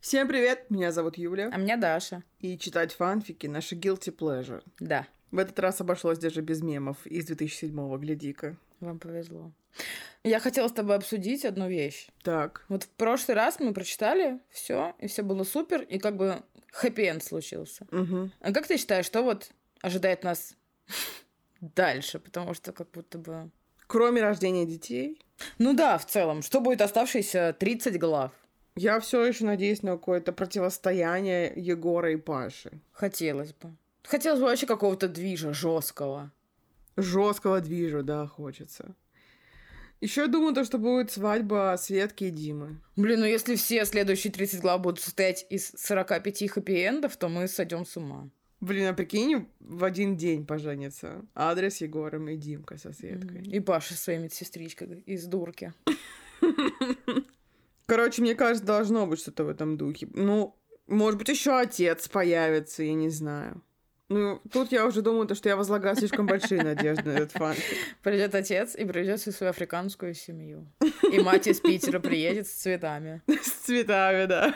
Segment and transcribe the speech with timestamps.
[0.00, 1.50] Всем привет, меня зовут Юля.
[1.52, 2.22] А меня Даша.
[2.38, 4.62] И читать фанфики— наша guilty pleasure.
[4.78, 5.06] Да.
[5.30, 8.56] В этот раз обошлось даже без мемов из 2007-го, гляди-ка.
[8.80, 9.52] Вам повезло.
[10.24, 12.08] Я хотела с тобой обсудить одну вещь.
[12.22, 12.64] Так.
[12.70, 16.42] Вот в прошлый раз мы прочитали все, и все было супер, и как бы
[16.72, 17.86] хэппи-энд случился.
[17.92, 18.30] Угу.
[18.40, 19.50] А как ты считаешь, что вот
[19.82, 20.56] ожидает нас
[21.60, 22.20] дальше?
[22.20, 23.50] Потому что как будто бы...
[23.86, 25.20] Кроме рождения детей,
[25.58, 26.40] Ну да, в целом.
[26.40, 28.32] Что будет оставшиеся 30 глав?
[28.76, 32.80] Я все еще надеюсь на какое-то противостояние Егора и Паши.
[32.92, 33.74] Хотелось бы.
[34.04, 36.32] Хотелось бы вообще какого-то движа жесткого.
[36.96, 38.94] Жесткого движа, да, хочется.
[40.00, 42.80] Еще я думаю, то, что будет свадьба Светки и Димы.
[42.96, 47.84] Блин, ну если все следующие 30 глав будут состоять из 45 хэппи-эндов, то мы сойдем
[47.84, 48.30] с ума.
[48.60, 51.24] Блин, а прикинь, в один день поженятся.
[51.34, 53.42] Адрес с Егором и Димка со Светкой.
[53.42, 55.72] И Паша со своей медсестричкой из дурки.
[57.90, 60.06] Короче, мне кажется, должно быть что-то в этом духе.
[60.14, 63.64] Ну, может быть, еще отец появится, я не знаю.
[64.08, 67.56] Ну, тут я уже думаю, то, что я возлагаю слишком большие надежды на этот фан.
[68.04, 70.72] Придет отец и приведет всю свою африканскую семью.
[71.10, 73.22] И мать из Питера приедет с цветами.
[73.42, 74.54] С цветами, да.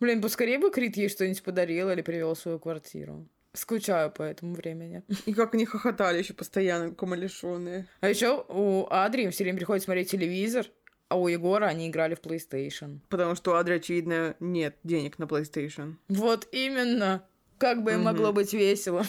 [0.00, 3.28] Блин, поскорее бы Крит ей что-нибудь подарил или привел в свою квартиру.
[3.52, 5.04] Скучаю по этому времени.
[5.26, 7.86] И как они хохотали еще постоянно, как умалишенные.
[8.00, 10.66] А еще у Адри все время приходит смотреть телевизор,
[11.12, 13.00] а у Егора они играли в PlayStation.
[13.10, 15.96] Потому что у Адри, очевидно, нет денег на PlayStation.
[16.08, 17.22] Вот именно.
[17.58, 18.04] Как бы им Мгм.
[18.06, 19.04] могло быть весело.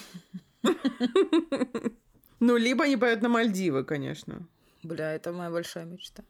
[2.40, 4.46] Ну, либо они поют на Мальдивы, конечно.
[4.84, 6.24] Бля, это моя большая мечта.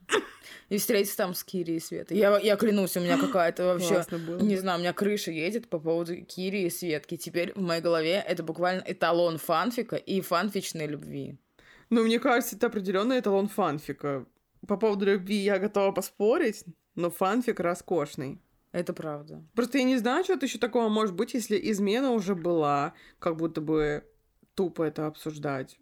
[0.68, 2.16] И встретиться там с Кири и Светой.
[2.16, 4.04] Я, я клянусь, у меня какая-то вообще...
[4.40, 7.16] Не знаю, у меня крыша едет по поводу Кири и Светки.
[7.16, 11.36] Теперь в моей голове это буквально эталон фанфика и фанфичной любви.
[11.90, 14.24] Ну, мне кажется, это определенный эталон фанфика.
[14.66, 18.40] По поводу любви я готова поспорить, но фанфик роскошный.
[18.72, 19.44] Это правда.
[19.54, 23.60] Просто я не знаю, что еще такого может быть, если измена уже была, как будто
[23.60, 24.04] бы
[24.54, 25.78] тупо это обсуждать.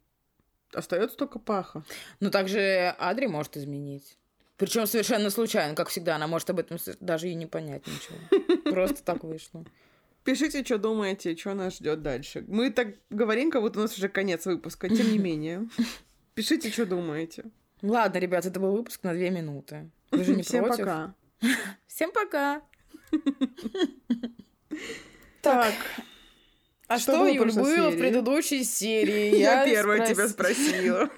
[0.75, 1.85] Остается только паха.
[2.21, 4.19] Но также Адри может изменить.
[4.57, 6.17] Причем совершенно случайно, как всегда.
[6.17, 8.71] Она может об этом даже и не понять ничего.
[8.71, 9.65] Просто так вышло.
[10.25, 12.45] Пишите, что думаете, что нас ждет дальше.
[12.47, 15.69] Мы так говорим, как будто у нас уже конец выпуска, тем не менее.
[16.35, 17.45] Пишите, что думаете.
[17.83, 19.91] Ладно, ребят, это был выпуск на две минуты.
[20.11, 20.85] Вы же не Всем против?
[20.85, 21.15] пока.
[21.87, 22.63] Всем пока.
[25.43, 25.75] Так,
[26.87, 29.37] А Что что, было в Юль, было в предыдущей серии?
[29.37, 31.11] я первая тебя спросила.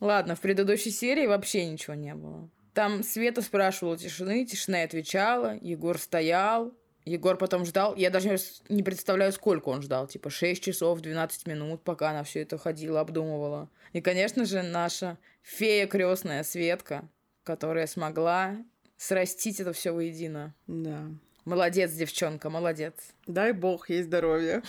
[0.00, 2.48] Ладно, в предыдущей серии вообще ничего не было.
[2.72, 6.72] Там Света спрашивала тишины, тишина отвечала, Егор стоял,
[7.04, 7.96] Егор потом ждал.
[7.96, 10.06] Я даже не представляю, сколько он ждал.
[10.06, 13.68] Типа 6 часов, 12 минут, пока она все это ходила, обдумывала.
[13.92, 17.08] И, конечно же, наша фея крестная Светка,
[17.42, 18.56] которая смогла
[18.96, 20.54] срастить это все воедино.
[20.66, 21.10] Да.
[21.44, 22.94] Молодец, девчонка, молодец.
[23.26, 24.62] Дай бог ей здоровья.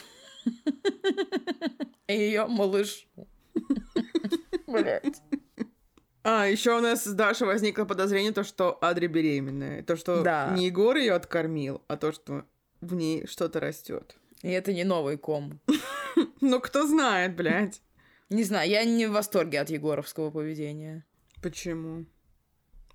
[2.07, 3.07] И ее малыш.
[4.67, 5.21] Блять.
[6.23, 9.83] А, еще у нас с Дашей возникло подозрение, то, что Адри беременная.
[9.83, 10.53] То, что Да.
[10.55, 12.45] не Егор ее откормил, а то, что
[12.81, 14.15] в ней что-то растет.
[14.41, 15.59] И это не новый ком.
[16.41, 17.81] Ну, кто знает, блядь.
[18.29, 21.05] Не знаю, я не в восторге от егоровского поведения.
[21.41, 22.05] Почему?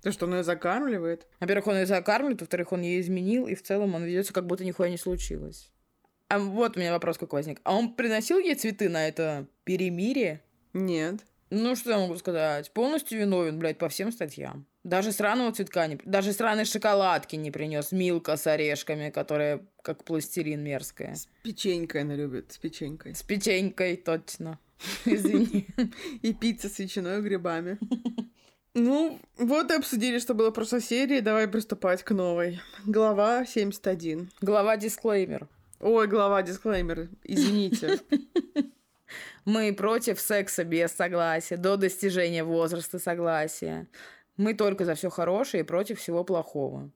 [0.03, 1.27] То, что он ее закармливает?
[1.39, 4.63] Во-первых, он ее закармливает, во-вторых, он ей изменил, и в целом он ведется, как будто
[4.63, 5.71] нихуя не случилось.
[6.29, 7.59] А вот у меня вопрос какой возник.
[7.63, 10.41] А он приносил ей цветы на это перемирие?
[10.73, 11.25] Нет.
[11.51, 12.71] Ну, что я могу сказать?
[12.73, 14.67] Полностью виновен, блядь, по всем статьям.
[14.83, 15.97] Даже сраного цветка не...
[16.05, 17.91] Даже сраной шоколадки не принес.
[17.91, 21.15] Милка с орешками, которая как пластилин мерзкая.
[21.15, 23.15] С печенькой она любит, с печенькой.
[23.15, 24.59] С печенькой, точно.
[25.05, 25.67] Извини.
[26.21, 27.77] И пицца с ветчиной и грибами.
[28.75, 31.21] Ну, вот и обсудили, что было в прошлой серии.
[31.21, 32.61] Давай приступать к новой.
[32.85, 34.29] Глава 71.
[34.41, 35.47] Глава дисклеймер.
[35.79, 37.09] Ой, глава дисклеймер.
[37.23, 37.99] Извините.
[39.45, 43.87] Мы против секса без согласия, до достижения возраста согласия.
[44.37, 46.91] Мы только за все хорошее и против всего плохого.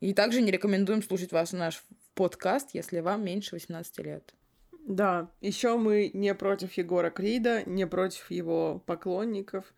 [0.00, 1.82] И также не рекомендуем слушать ваш наш
[2.14, 4.34] подкаст, если вам меньше 18 лет.
[4.86, 9.72] Да, еще мы не против Егора Крида, не против его поклонников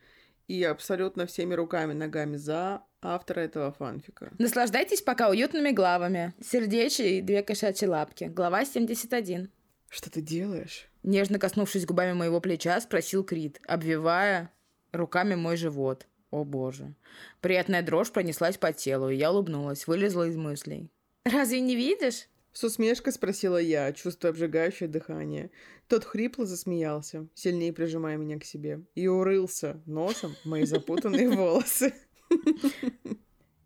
[0.48, 4.32] и абсолютно всеми руками, ногами за автора этого фанфика.
[4.38, 6.32] Наслаждайтесь пока уютными главами.
[6.42, 8.24] Сердечье и две кошачьи лапки.
[8.24, 9.50] Глава 71.
[9.88, 10.88] Что ты делаешь?
[11.02, 14.50] Нежно коснувшись губами моего плеча, спросил Крид, обвивая
[14.92, 16.06] руками мой живот.
[16.30, 16.94] О боже.
[17.40, 20.90] Приятная дрожь пронеслась по телу, и я улыбнулась, вылезла из мыслей.
[21.24, 25.50] «Разве не видишь?» С усмешкой спросила я, чувствуя обжигающее дыхание.
[25.88, 31.92] Тот хрипло засмеялся, сильнее прижимая меня к себе, и урылся носом в мои запутанные волосы.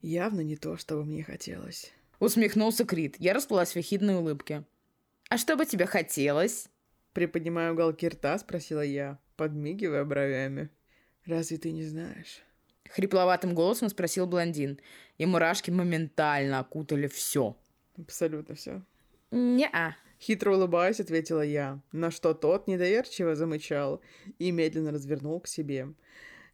[0.00, 1.93] Явно не то, что бы мне хотелось.
[2.19, 3.17] Усмехнулся Крит.
[3.19, 4.65] Я расплылась в ехидной улыбке.
[5.28, 6.69] «А что бы тебе хотелось?»
[7.12, 10.70] Приподнимая уголки рта, спросила я, подмигивая бровями.
[11.25, 12.42] «Разве ты не знаешь?»
[12.90, 14.80] Хрипловатым голосом спросил блондин.
[15.19, 17.56] И мурашки моментально окутали все.
[17.98, 18.82] Абсолютно все.
[19.30, 24.00] «Не-а», Хитро улыбаясь, ответила я, на что тот недоверчиво замычал
[24.38, 25.88] и медленно развернул к себе.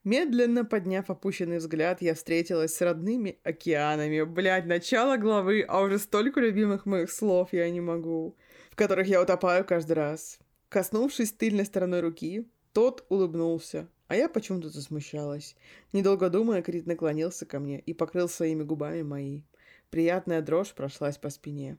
[0.04, 4.22] Медленно подняв опущенный взгляд, я встретилась с родными океанами.
[4.22, 8.36] Блядь, начало главы, а уже столько любимых моих слов я не могу,
[8.74, 10.40] в которых я утопаю каждый раз.
[10.68, 15.54] Коснувшись тыльной стороной руки, тот улыбнулся, а я почему-то засмущалась.
[15.92, 19.42] Недолго думая, Крит наклонился ко мне и покрыл своими губами мои.
[19.90, 21.78] Приятная дрожь прошлась по спине.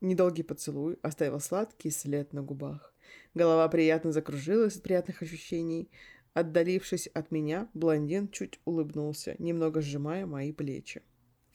[0.00, 2.94] Недолгий поцелуй оставил сладкий след на губах.
[3.34, 5.90] Голова приятно закружилась от приятных ощущений.
[6.32, 11.02] Отдалившись от меня, блондин чуть улыбнулся, немного сжимая мои плечи.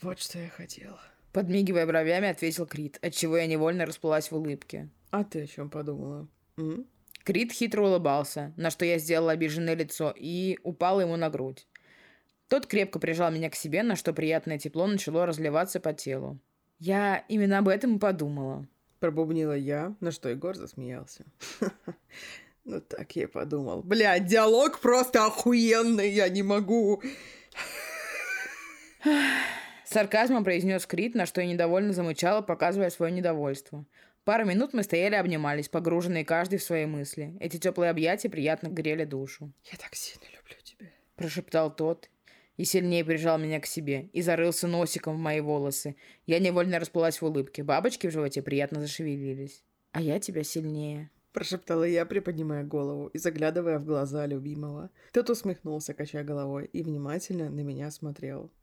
[0.02, 1.00] Вот что я хотела.
[1.34, 4.90] Подмигивая бровями, ответил Крит, отчего я невольно расплылась в улыбке.
[5.12, 6.28] А ты о чем подумала?
[6.58, 6.86] М?
[7.24, 11.68] Крит хитро улыбался, на что я сделала обиженное лицо и упала ему на грудь.
[12.50, 16.38] Тот крепко прижал меня к себе, на что приятное тепло начало разливаться по телу.
[16.80, 18.68] Я именно об этом и подумала.
[19.00, 21.26] Пробубнила я, на что Егор засмеялся.
[22.64, 23.82] Ну так я и подумал.
[23.82, 27.02] Бля, диалог просто охуенный, я не могу.
[29.92, 33.86] Сарказмом произнес Крит, на что я недовольно замычала, показывая свое недовольство.
[34.24, 37.36] Пару минут мы стояли обнимались, погруженные каждый в свои мысли.
[37.42, 39.52] Эти теплые объятия приятно грели душу.
[39.70, 40.88] Я так сильно люблю тебя.
[41.18, 42.10] Прошептал тот
[42.56, 45.98] и сильнее прижал меня к себе и зарылся носиком в мои волосы.
[46.26, 47.62] Я невольно расплылась в улыбке.
[47.62, 49.62] Бабочки в животе приятно зашевелились.
[49.92, 51.12] А я тебя сильнее.
[51.34, 54.90] Прошептала я, приподнимая голову и заглядывая в глаза любимого.
[55.12, 58.54] Тот усмехнулся, качая головой, и внимательно на меня смотрел.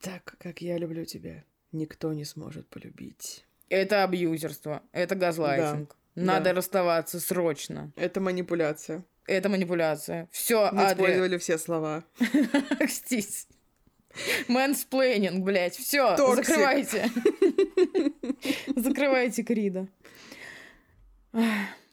[0.00, 3.44] Так, как я люблю тебя, никто не сможет полюбить.
[3.68, 5.96] Это абьюзерство, это газлайтинг.
[6.14, 6.22] Да.
[6.22, 6.54] Надо Да.
[6.54, 7.92] расставаться срочно.
[7.96, 9.04] Это манипуляция.
[9.26, 10.28] Это манипуляция.
[10.32, 12.02] Все, Мы использовали все слова.
[12.88, 13.46] Стись.
[14.48, 15.76] Мэнсплейнинг, блядь.
[15.76, 17.08] Все, закрывайте.
[18.74, 19.86] Закрывайте Крида.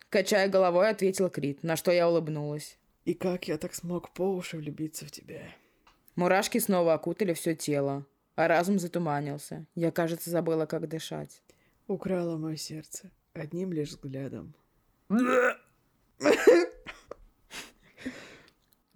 [0.10, 2.78] Качая головой, ответил Крид, на что я улыбнулась.
[3.06, 5.42] И как я так смог по уши влюбиться в тебя?
[6.18, 8.04] Мурашки снова окутали все тело,
[8.36, 9.68] а разум затуманился.
[9.76, 11.44] Я, кажется, забыла, как дышать.
[11.88, 14.56] Украла мое сердце одним лишь взглядом.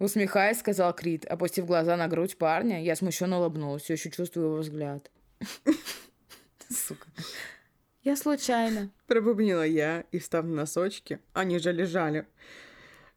[0.00, 4.56] Усмехаясь, сказал Крид, опустив глаза на грудь парня, я смущенно улыбнулась, все еще чувствую его
[4.56, 5.08] взгляд.
[6.68, 7.06] Сука.
[8.02, 8.90] Я случайно.
[9.06, 12.26] Пробубнила я и, встав на носочки, они же лежали,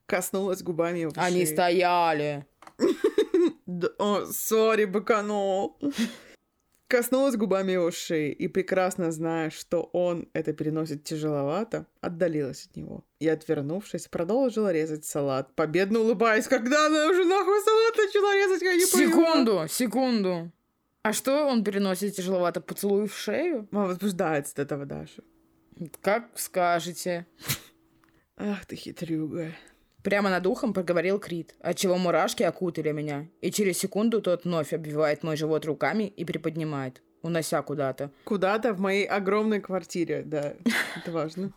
[0.06, 1.54] коснулась губами его Они шеи.
[1.56, 2.46] стояли.
[4.00, 5.77] О, сори, быканул.
[6.88, 13.04] Коснулась губами его шеи и, прекрасно зная, что он это переносит тяжеловато, отдалилась от него.
[13.19, 18.75] И, отвернувшись, продолжила резать салат, победно улыбаясь, когда она уже нахуй салат начала резать, я
[18.75, 19.10] не понимаю.
[19.10, 20.51] Секунду, секунду.
[21.01, 22.62] А что он переносит тяжеловато?
[22.62, 23.68] Поцелуй в шею?
[23.72, 25.24] Мама возбуждается от этого Даша.
[26.01, 27.25] Как скажете.
[28.38, 29.54] Ах ты хитрюга.
[30.06, 35.24] Прямо над ухом проговорил Крит, отчего мурашки окутали меня, и через секунду тот вновь обвивает
[35.24, 38.12] мой живот руками и приподнимает, унося куда-то.
[38.24, 40.53] Куда-то в моей огромной квартире, да,
[40.96, 41.53] это важно.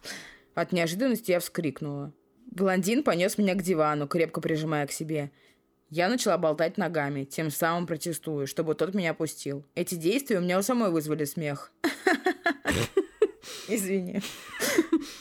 [0.54, 2.14] От неожиданности я вскрикнула.
[2.50, 5.30] Блондин понес меня к дивану, крепко прижимая к себе.
[5.90, 9.66] Я начала болтать ногами, тем самым протестуя, чтобы тот меня опустил.
[9.74, 11.70] Эти действия у меня у самой вызвали смех.
[13.68, 14.22] Извини.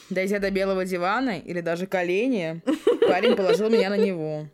[0.08, 2.62] Дойдя до белого дивана или даже колени,
[3.08, 4.46] парень положил меня на него.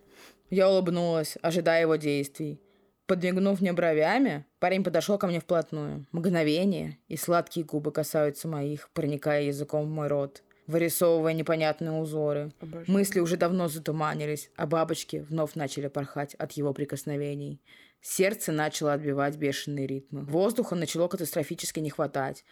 [0.49, 2.61] Я улыбнулась, ожидая его действий.
[3.07, 6.07] Подмигнув мне бровями, парень подошел ко мне вплотную.
[6.11, 12.51] Мгновение, и сладкие губы касаются моих, проникая языком в мой рот, вырисовывая непонятные узоры.
[12.59, 12.85] Обожаю.
[12.87, 17.61] Мысли уже давно затуманились, а бабочки вновь начали порхать от его прикосновений.
[18.01, 20.23] Сердце начало отбивать бешеные ритмы.
[20.23, 22.43] Воздуха начало катастрофически не хватать.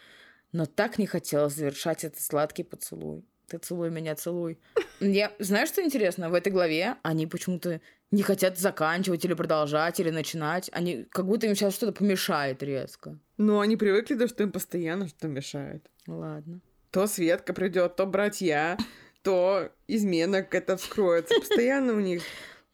[0.52, 3.24] Но так не хотелось завершать этот сладкий поцелуй.
[3.48, 4.58] Ты целуй меня, целуй.
[5.00, 6.30] Я, знаешь, что интересно?
[6.30, 10.70] В этой главе они почему-то не хотят заканчивать или продолжать, или начинать.
[10.72, 13.18] Они как будто им сейчас что-то помешает резко.
[13.36, 15.90] Ну, они привыкли, да, что им постоянно что-то мешает.
[16.06, 16.60] Ладно.
[16.90, 18.78] То Светка придет, то братья,
[19.22, 21.34] то измена какая-то вскроется.
[21.40, 22.22] Постоянно у них.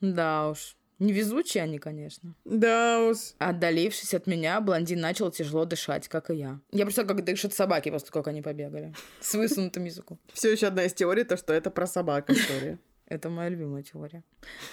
[0.01, 0.77] Да уж.
[1.01, 2.35] Невезучие они, конечно.
[2.45, 3.17] Да уж.
[3.39, 6.61] Отдалившись от меня, блондин начал тяжело дышать, как и я.
[6.73, 8.95] Я представляю, как дышат собаки после того, как они побегали.
[9.21, 10.21] С высунутым языком.
[10.35, 12.79] Все еще одна из теорий, то, что это про собак история.
[13.07, 14.23] Это моя любимая теория.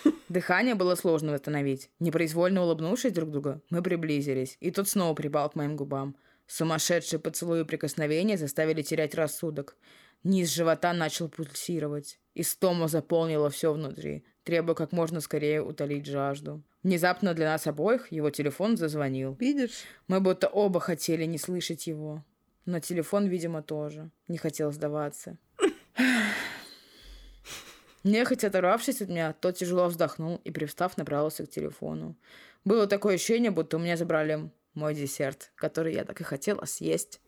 [0.29, 1.89] Дыхание было сложно восстановить.
[1.99, 6.15] Непроизвольно улыбнувшись друг другу, мы приблизились, и тот снова припал к моим губам.
[6.45, 9.75] Сумасшедшие поцелуи и прикосновения заставили терять рассудок.
[10.23, 12.19] Низ живота начал пульсировать.
[12.35, 16.63] Истома заполнила все внутри, требуя как можно скорее утолить жажду.
[16.81, 19.35] Внезапно для нас обоих его телефон зазвонил.
[19.37, 19.83] Видишь?
[20.07, 22.23] Мы будто оба хотели не слышать его.
[22.65, 24.09] Но телефон, видимо, тоже.
[24.29, 25.37] Не хотел сдаваться.
[28.05, 32.15] Нехотя оторвавшись от меня, тот тяжело вздохнул и, привстав, направился к телефону.
[32.63, 37.19] Было такое ощущение, будто у меня забрали мой десерт, который я так и хотела съесть.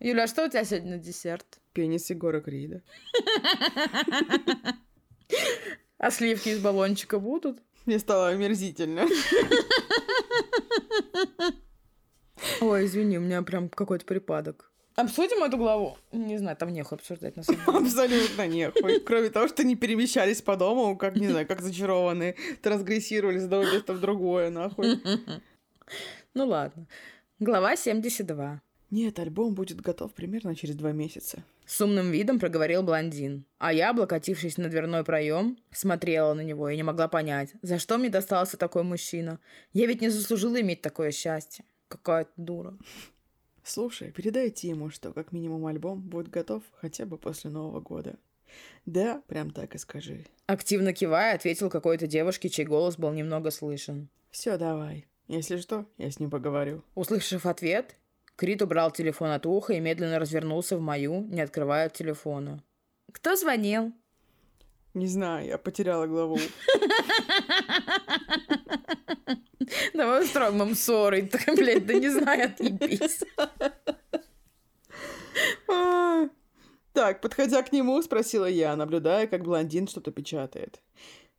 [0.00, 1.46] Юля, а что у тебя сегодня на десерт?
[1.72, 2.82] Пенис Егора Крида.
[5.98, 7.58] А сливки из баллончика будут?
[7.86, 9.06] Мне стало омерзительно.
[12.60, 14.70] Ой, извини, у меня прям какой-то припадок.
[14.96, 15.98] Обсудим эту главу?
[16.12, 17.78] Не знаю, там нехуй обсуждать на самом деле.
[17.78, 19.00] Абсолютно нехуй.
[19.00, 22.34] Кроме того, что не перемещались по дому, как, не знаю, как зачарованные.
[22.62, 25.00] Трансгрессировали с одного места в другое, нахуй.
[26.34, 26.86] Ну ладно.
[27.38, 28.62] Глава 72.
[28.96, 31.44] Нет, альбом будет готов примерно через два месяца.
[31.66, 33.44] С умным видом проговорил блондин.
[33.58, 37.98] А я, облокотившись на дверной проем, смотрела на него и не могла понять, за что
[37.98, 39.38] мне достался такой мужчина.
[39.74, 41.66] Я ведь не заслужила иметь такое счастье.
[41.88, 42.74] Какая-то дура.
[43.62, 48.16] Слушай, передайте ему, что как минимум альбом будет готов хотя бы после Нового года.
[48.86, 50.24] Да, прям так и скажи.
[50.46, 54.08] Активно кивая, ответил какой-то девушке, чей голос был немного слышен.
[54.30, 55.06] Все, давай.
[55.28, 56.82] Если что, я с ним поговорю.
[56.94, 57.96] Услышав ответ,
[58.36, 62.62] Крит убрал телефон от уха и медленно развернулся в мою, не открывая телефона.
[63.12, 63.92] «Кто звонил?»
[64.96, 66.38] Не знаю, я потеряла главу.
[69.92, 71.22] Давай устроим им ссоры.
[71.30, 73.22] Так, блядь, да не знаю, отъебись.
[75.68, 76.30] А,
[76.94, 80.80] Так, подходя к нему, спросила я, наблюдая, как блондин что-то печатает.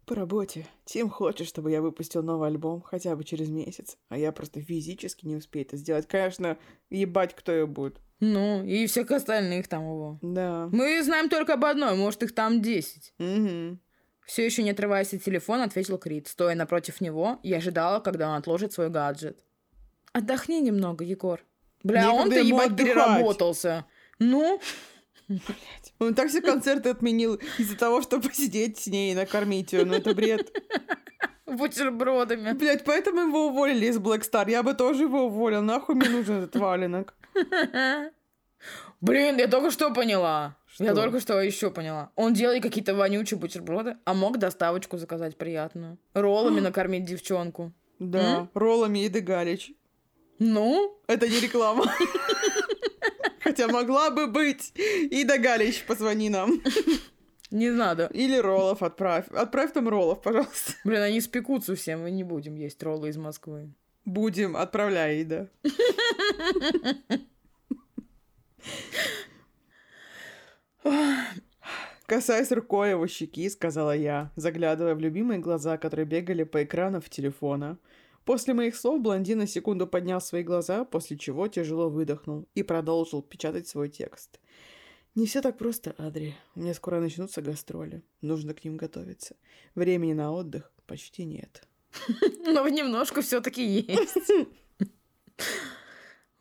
[0.07, 0.65] По работе.
[0.85, 5.25] Тим хочет, чтобы я выпустил новый альбом хотя бы через месяц, а я просто физически
[5.25, 6.07] не успею это сделать.
[6.07, 6.57] Конечно,
[6.89, 7.99] ебать, кто ее будет.
[8.21, 10.17] Ну, и всех остальных там его.
[10.21, 10.69] Да.
[10.71, 13.13] Мы знаем только об одной, может, их там десять.
[13.19, 13.79] Угу.
[14.25, 16.29] Все еще не отрываясь от телефона, ответил Крит.
[16.29, 19.43] Стоя напротив него, я ожидала, когда он отложит свой гаджет.
[20.13, 21.43] Отдохни немного, Егор.
[21.83, 22.93] Бля, он-то, ебать, отдыхать.
[22.95, 23.85] переработался.
[24.19, 24.61] Ну,
[25.99, 29.85] Он так все концерты отменил из-за того, чтобы посидеть с ней и накормить ее.
[29.85, 30.51] Ну это бред.
[31.45, 32.53] бутербродами.
[32.53, 34.49] Блять, поэтому его уволили из Black Star.
[34.49, 35.61] Я бы тоже его уволил.
[35.61, 37.13] Нахуй мне нужен этот валенок.
[39.01, 40.55] Блин, я только что поняла.
[40.79, 40.95] Я Что?
[40.95, 42.11] только что еще поняла.
[42.15, 45.97] Он делает какие-то вонючие бутерброды, а мог доставочку заказать приятную.
[46.13, 47.73] Роллами накормить девчонку.
[47.99, 49.73] Да, роллами еды Галич.
[50.39, 51.85] Ну, Это не реклама.
[53.47, 54.73] Хотя могла бы быть.
[54.75, 56.61] Ида Галич, позвони нам.
[57.51, 58.09] не надо.
[58.13, 59.27] Или роллов отправь.
[59.29, 60.73] Отправь там роллов, пожалуйста.
[60.83, 63.73] Блин, они спекутся все, мы не будем есть роллы из Москвы.
[64.03, 65.49] Будем, отправляй, Ида.
[72.05, 77.09] Касаясь рукой его щеки, сказала я, заглядывая в любимые глаза, которые бегали по экрану в
[77.09, 77.77] телефона.
[78.27, 83.21] После моих слов блондин на секунду поднял свои глаза, после чего тяжело выдохнул и продолжил
[83.21, 84.41] печатать свой текст.
[85.15, 86.35] «Не все так просто, Адри.
[86.53, 88.03] У меня скоро начнутся гастроли.
[88.19, 89.37] Нужно к ним готовиться.
[89.75, 91.65] Времени на отдых почти нет».
[92.45, 94.29] Но немножко все-таки есть.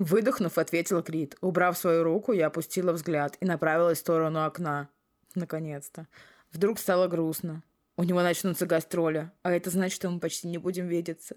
[0.00, 1.36] Выдохнув, ответила Крит.
[1.40, 4.88] Убрав свою руку, я опустила взгляд и направилась в сторону окна.
[5.36, 6.08] Наконец-то.
[6.50, 7.62] Вдруг стало грустно.
[7.96, 11.36] У него начнутся гастроли, а это значит, что мы почти не будем видеться.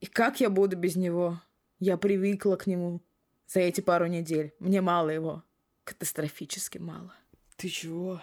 [0.00, 1.40] И как я буду без него?
[1.78, 3.02] Я привыкла к нему.
[3.46, 4.54] За эти пару недель.
[4.58, 5.44] Мне мало его.
[5.84, 7.14] Катастрофически мало.
[7.56, 8.20] «Ты чего?»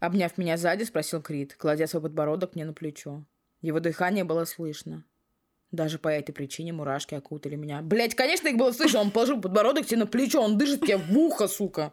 [0.00, 3.24] Обняв меня сзади, спросил Крит, кладя свой подбородок мне на плечо.
[3.60, 5.04] Его дыхание было слышно.
[5.70, 7.82] Даже по этой причине мурашки окутали меня.
[7.82, 9.00] Блять, конечно, их было слышно.
[9.00, 11.92] Он положил подбородок тебе на плечо, он дышит тебе в ухо, сука.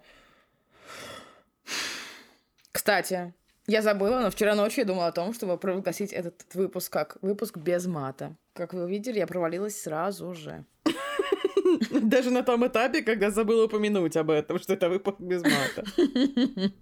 [2.71, 3.35] Кстати,
[3.67, 7.57] я забыла, но вчера ночью я думала о том, чтобы провозгласить этот выпуск как выпуск
[7.57, 8.35] без мата.
[8.53, 10.65] Как вы увидели, я провалилась сразу же.
[11.91, 15.83] Даже на том этапе, когда забыла упомянуть об этом, что это выпуск без мата.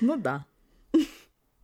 [0.00, 0.46] Ну да.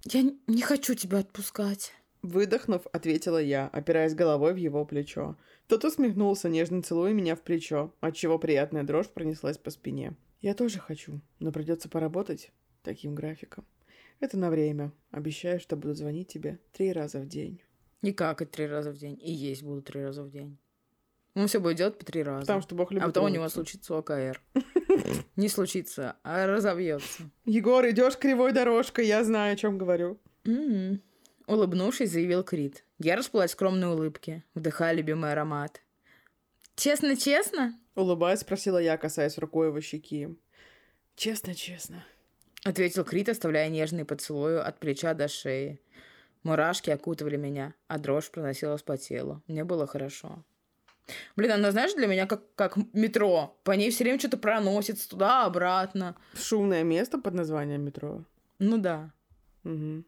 [0.05, 1.95] Я не хочу тебя отпускать.
[2.21, 5.37] Выдохнув, ответила я, опираясь головой в его плечо.
[5.69, 10.17] Тот усмехнулся, нежно целуя меня в плечо, отчего приятная дрожь пронеслась по спине.
[10.43, 12.52] Я тоже хочу, но придется поработать
[12.83, 13.64] таким графиком.
[14.21, 14.93] Это на время.
[15.11, 17.63] Обещаю, что буду звонить тебе три раза в день.
[18.03, 19.19] И какать три раза в день.
[19.23, 20.59] И есть буду три раза в день.
[21.35, 22.41] Он все будет делать по три раза.
[22.41, 24.41] Потому что Бог любит а потом у него случится ОКР.
[25.37, 27.31] Не случится, а разовьется.
[27.45, 30.19] Егор, идешь кривой дорожкой, я знаю, о чем говорю.
[30.45, 31.01] М-м.
[31.47, 32.85] Улыбнувшись, заявил Крит.
[32.99, 35.81] Я расплылась скромной улыбке, вдыхая любимый аромат.
[36.75, 40.29] «Честно-честно?» Улыбаясь, спросила я, касаясь рукой его щеки.
[41.17, 42.05] «Честно-честно»,—
[42.65, 45.81] ответил Крит, оставляя нежный поцелуй от плеча до шеи.
[46.43, 49.43] Мурашки окутывали меня, а дрожь проносилась по телу.
[49.47, 50.45] Мне было хорошо.
[51.37, 53.59] Блин, она, знаешь, для меня как, как метро.
[53.65, 56.17] По ней все время что-то проносится туда-обратно.
[56.35, 58.25] Шумное место под названием метро?
[58.59, 59.12] Ну да.
[59.65, 60.05] Угу.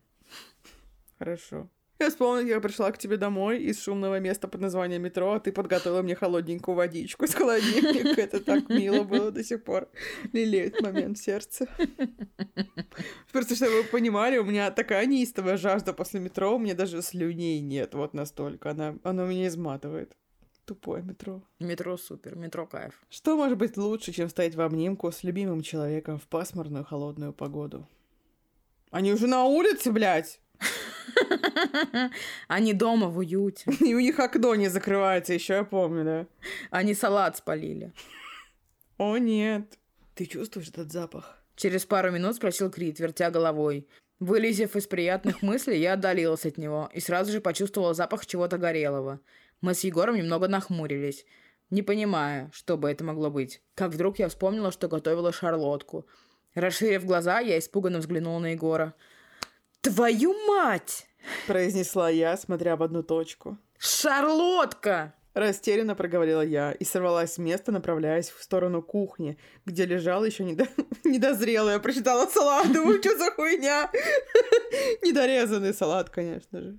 [1.19, 1.69] Хорошо.
[2.01, 5.53] Я вспомнила, я пришла к тебе домой из шумного места под названием метро, а ты
[5.53, 8.23] подготовила мне холодненькую водичку из холодильника.
[8.23, 9.87] Это так мило было до сих пор.
[10.33, 11.69] Лелеет момент в сердце.
[13.33, 17.61] Просто, чтобы вы понимали, у меня такая неистовая жажда после метро, у меня даже слюней
[17.61, 18.71] нет, вот настолько.
[18.71, 20.17] Она, оно меня изматывает.
[20.65, 21.43] Тупое метро.
[21.59, 22.99] Метро супер, метро кайф.
[23.11, 27.87] Что может быть лучше, чем стоять в обнимку с любимым человеком в пасмурную холодную погоду?
[28.91, 30.41] Они уже на улице, блядь!
[32.49, 33.71] Они дома в уюте.
[33.81, 36.27] И у них окно не закрывается, еще я помню, да.
[36.71, 37.93] Они салат спалили.
[38.99, 39.79] О, нет.
[40.15, 41.39] Ты чувствуешь этот запах?
[41.57, 43.87] Через пару минут спросил Крит, вертя головой.
[44.19, 49.21] Вылезев из приятных мыслей, я отдалилась от него и сразу же почувствовала запах чего-то горелого.
[49.63, 51.25] Мы с Егором немного нахмурились,
[51.71, 53.63] не понимая, что бы это могло быть.
[53.75, 56.07] Как вдруг я вспомнила, что готовила шарлотку.
[56.55, 58.95] Расширив глаза, я испуганно взглянула на Егора.
[59.83, 61.07] «Твою мать!»—
[61.47, 63.59] произнесла я, смотря в одну точку.
[63.79, 70.45] «Шарлотка!» Растерянно проговорила я и сорвалась с места, направляясь в сторону кухни, где лежала еще
[70.45, 70.67] недо...
[71.05, 71.79] недозрелая.
[71.79, 73.91] Прочитала салат, думаю, что за хуйня?
[75.03, 76.79] Недорезанный салат, конечно же.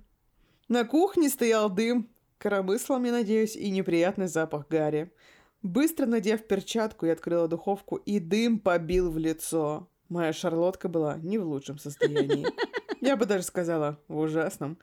[0.68, 5.10] На кухне стоял дым, коромыслом, я надеюсь, и неприятный запах гари.
[5.62, 9.88] Быстро надев перчатку, я открыла духовку, и дым побил в лицо.
[10.08, 12.46] Моя шарлотка была не в лучшем состоянии.
[13.02, 14.78] Я бы даже сказала, в ужасном.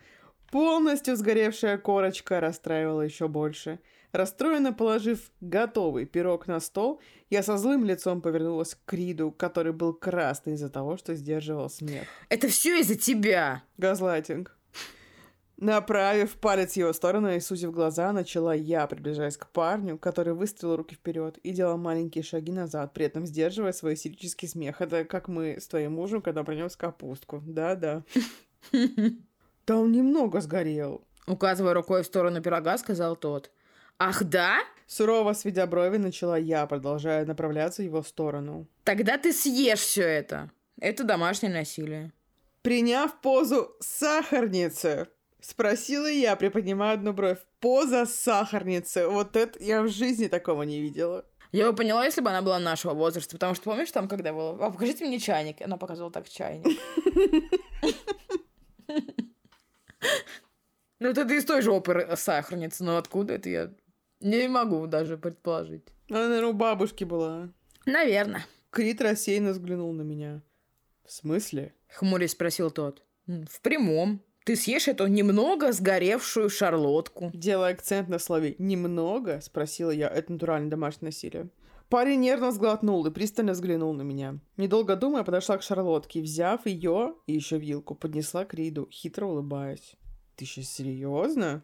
[0.52, 3.80] Полностью сгоревшая корочка расстраивала еще больше.
[4.12, 7.00] Расстроенно положив готовый пирог на стол,
[7.30, 12.08] я со злым лицом повернулась к Криду, который был красный из-за того, что сдерживал смех.
[12.28, 14.59] «Это все из-за тебя!» Газлайтинг.
[15.62, 20.78] Направив палец в его сторону и сузив глаза, начала я, приближаясь к парню, который выставил
[20.78, 24.80] руки вперед и делал маленькие шаги назад, при этом сдерживая свой истерический смех.
[24.80, 27.44] Это как мы с твоим мужем, когда принес капустку.
[27.46, 28.04] Да-да.
[29.68, 31.06] Да он немного сгорел.
[31.28, 33.52] Указывая рукой в сторону пирога, сказал тот.
[34.00, 34.62] Ах, да?
[34.88, 38.66] Сурово сведя брови, начала я, продолжая направляться в его сторону.
[38.84, 40.50] Тогда ты съешь все это.
[40.82, 42.14] Это домашнее насилие.
[42.64, 45.08] Приняв позу сахарницы,
[45.42, 47.40] Спросила я, приподнимая одну бровь.
[47.60, 49.08] Поза сахарницы.
[49.08, 51.26] Вот это я в жизни такого не видела.
[51.52, 54.52] Я бы поняла, если бы она была нашего возраста, потому что помнишь там, когда было,
[54.64, 56.78] а, покажите мне чайник, она показывала так чайник.
[61.00, 63.72] Ну, это из той же оперы сахарницы, но откуда это я
[64.20, 65.86] не могу даже предположить.
[66.10, 67.50] Она, наверное, у бабушки была.
[67.86, 68.46] Наверное.
[68.70, 70.42] Крит рассеянно взглянул на меня.
[71.06, 71.74] В смысле?
[71.88, 73.04] Хмурясь спросил тот.
[73.26, 74.22] В прямом.
[74.46, 77.32] Ты съешь эту немного сгоревшую шарлотку.
[77.34, 81.50] Делая акцент на слове «немного», спросила я, это натуральное домашнее насилие.
[81.90, 84.40] Парень нервно сглотнул и пристально взглянул на меня.
[84.58, 89.96] Недолго думая, подошла к шарлотке, взяв ее и еще вилку, поднесла к Риду, хитро улыбаясь.
[90.36, 91.64] Ты сейчас серьезно?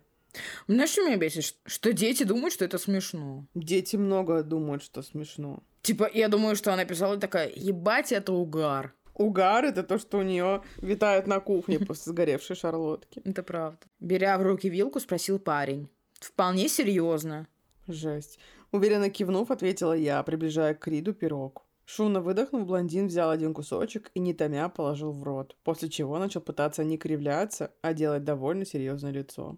[0.67, 1.55] Знаешь, что меня бесит?
[1.65, 3.45] Что дети думают, что это смешно.
[3.53, 5.63] Дети много думают, что смешно.
[5.81, 8.93] Типа, я думаю, что она писала такая, ебать, это угар.
[9.15, 13.21] Угар— это то, что у нее витает на кухне после сгоревшей шарлотки.
[13.23, 13.79] Это правда.
[13.99, 15.89] Беря в руки вилку, спросил парень.
[16.19, 17.47] Вполне серьезно.
[17.87, 18.39] Жесть.
[18.71, 21.65] Уверенно кивнув, ответила я, приближая к Риду пирог.
[21.85, 26.41] Шумно выдохнув, блондин взял один кусочек и, не томя, положил в рот, после чего начал
[26.41, 29.57] пытаться не кривляться, а делать довольно серьезное лицо.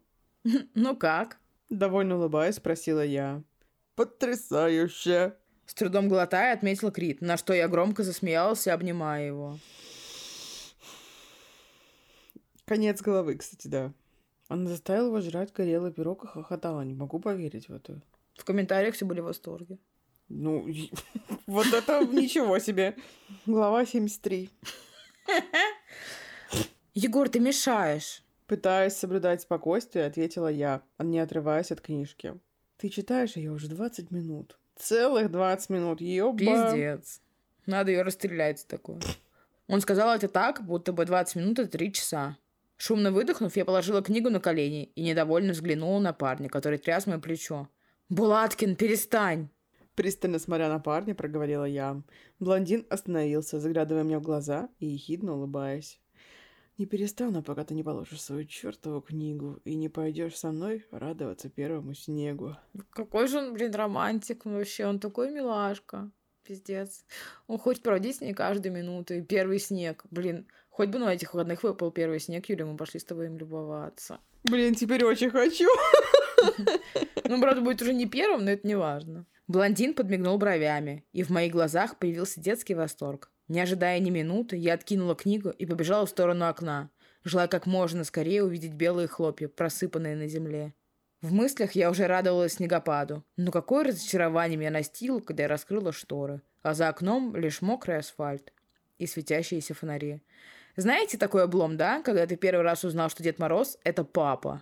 [0.75, 1.39] «Ну как?»
[1.69, 3.43] Довольно улыбаясь, спросила я.
[3.95, 5.35] «Потрясающе!»
[5.67, 9.59] С трудом глотая, отметил Крит, на что я громко засмеялся, обнимая его.
[12.65, 13.93] Конец головы, кстати, да.
[14.47, 16.81] Она заставила его жрать горелый пирог и хохотала.
[16.81, 18.01] Не могу поверить в это.
[18.35, 19.77] В комментариях все были в восторге.
[20.29, 20.65] Ну,
[21.47, 22.95] вот это ничего себе.
[23.45, 24.49] Глава 73.
[26.93, 28.23] Егор, ты мешаешь.
[28.47, 32.39] Пытаясь соблюдать спокойствие, ответила я, не отрываясь от книжки.
[32.77, 34.57] Ты читаешь ее уже 20 минут.
[34.79, 36.01] Целых 20 минут.
[36.01, 36.37] Ёба.
[36.37, 37.21] Пиздец.
[37.65, 38.99] Надо ее расстрелять такое.
[39.67, 42.37] Он сказал это так, будто бы 20 минут это 3 часа.
[42.77, 47.17] Шумно выдохнув, я положила книгу на колени и недовольно взглянула на парня, который тряс мое
[47.17, 47.67] плечо.
[48.09, 49.49] «Булаткин, перестань!»
[49.95, 52.01] Пристально смотря на парня, проговорила я.
[52.39, 55.99] Блондин остановился, заглядывая мне в глаза и ехидно улыбаясь.
[56.77, 61.49] Не перестану, пока ты не положишь свою чертову книгу и не пойдешь со мной радоваться
[61.49, 62.55] первому снегу.
[62.91, 64.85] Какой же он, блин, романтик вообще.
[64.85, 66.11] Он такой милашка.
[66.43, 67.03] Пиздец.
[67.47, 69.15] Он хочет проводить с ней каждую минуту.
[69.15, 70.05] И первый снег.
[70.11, 73.37] Блин, хоть бы на этих выходных выпал первый снег, Юля, мы пошли с тобой им
[73.37, 74.19] любоваться.
[74.43, 75.67] Блин, теперь очень хочу.
[77.27, 79.25] Ну, правда, будет уже не первым, но это не важно.
[79.47, 83.31] Блондин подмигнул бровями, и в моих глазах появился детский восторг.
[83.47, 86.89] Не ожидая ни минуты, я откинула книгу и побежала в сторону окна,
[87.23, 90.73] желая как можно скорее увидеть белые хлопья, просыпанные на земле.
[91.21, 96.41] В мыслях я уже радовалась снегопаду, но какое разочарование меня настигло, когда я раскрыла шторы,
[96.61, 98.53] а за окном лишь мокрый асфальт
[98.99, 100.21] и светящиеся фонари.
[100.75, 104.61] Знаете такой облом, да, когда ты первый раз узнал, что Дед Мороз— это папа?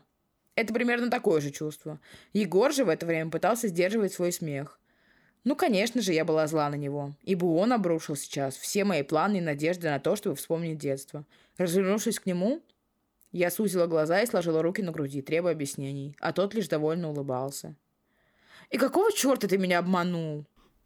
[0.56, 2.00] Это примерно такое же чувство.
[2.32, 4.80] Егор же в это время пытался сдерживать свой смех.
[5.46, 9.38] Ну, конечно же, я была зла на него, ибо он обрушил сейчас все мои планы
[9.38, 11.24] и надежды на то, чтобы вспомнить детство.
[11.58, 12.62] Развернувшись к нему,
[13.32, 17.76] я сузила глаза и сложила руки на груди, требуя объяснений, а тот лишь довольно улыбался.
[18.72, 20.46] «И какого черта ты меня обманул?»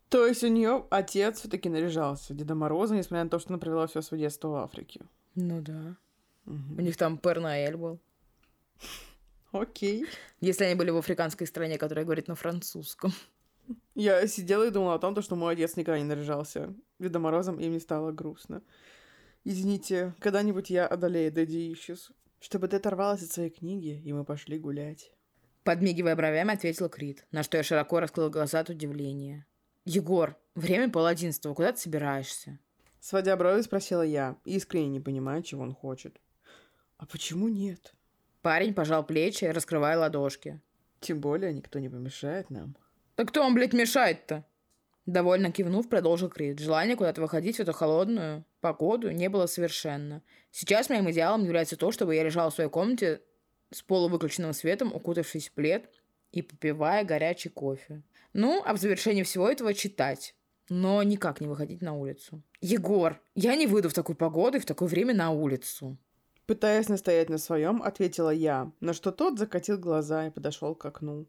[0.10, 3.88] То есть у нее отец все-таки наряжался Деда Мороза, несмотря на то, что она провела
[3.88, 5.02] все свое детство в Африке.
[5.36, 5.96] Ну да.
[6.48, 6.76] Угу.
[6.78, 8.00] У них там Пернаэль был.
[9.52, 10.06] Окей.
[10.42, 13.14] Если они были в африканской стране, которая говорит на французском.
[14.00, 17.68] Я сидела и думала о том, что мой отец никогда не наряжался Дедом Морозом, и
[17.68, 18.62] мне стало грустно.
[19.44, 24.58] Извините, когда-нибудь я одолею Дэдди Ищус, чтобы ты оторвалась от своей книги, и мы пошли
[24.58, 25.12] гулять.
[25.66, 29.46] Подмигивая бровями, ответил Крит, на что я широко раскрыла глаза от удивления.
[29.84, 32.58] «Егор, время пол одиннадцатого, куда ты собираешься?»
[33.02, 36.22] Сводя брови, спросила я, искренне не понимая, чего он хочет.
[36.96, 37.94] «А почему нет?»
[38.42, 40.62] Парень пожал плечи, раскрывая ладошки.
[41.02, 42.78] «Тем более никто не помешает нам».
[43.20, 44.46] «Да кто вам, блядь, мешает-то?»
[45.06, 46.60] Довольно кивнув, продолжил Крит.
[46.60, 50.22] Желание куда-то выходить в эту холодную погоду не было совершенно.
[50.52, 53.22] Сейчас моим идеалом является то, чтобы я лежал в своей комнате
[53.72, 55.90] с полувыключенным светом, укутавшись в плед
[56.32, 58.04] и попивая горячий кофе.
[58.32, 60.34] Ну, а в завершении всего этого читать.
[60.70, 62.42] Но никак не выходить на улицу.
[62.62, 65.98] Егор, я не выйду в такую погоду и в такое время на улицу.
[66.50, 71.28] Пытаясь настоять на своем, ответила я, на что тот закатил глаза и подошел к окну.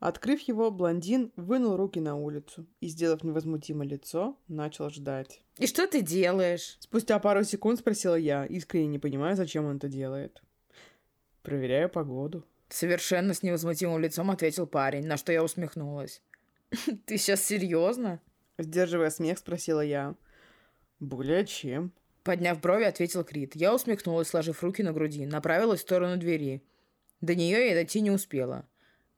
[0.00, 5.42] Открыв его, блондин вынул руки на улицу и, сделав невозмутимое лицо, начал ждать.
[5.58, 9.88] «И что ты делаешь?» Спустя пару секунд спросила я, искренне не понимая, зачем он это
[9.88, 10.40] делает.
[11.42, 12.44] «Проверяю погоду».
[12.68, 16.22] Совершенно с невозмутимым лицом ответил парень, на что я усмехнулась.
[17.06, 18.20] «Ты сейчас серьезно?»
[18.56, 20.14] Сдерживая смех, спросила я.
[21.00, 21.92] «Более чем».
[22.22, 23.56] Подняв брови, ответил Крит.
[23.56, 26.62] Я усмехнулась, сложив руки на груди, направилась в сторону двери.
[27.20, 28.68] До нее я дойти не успела.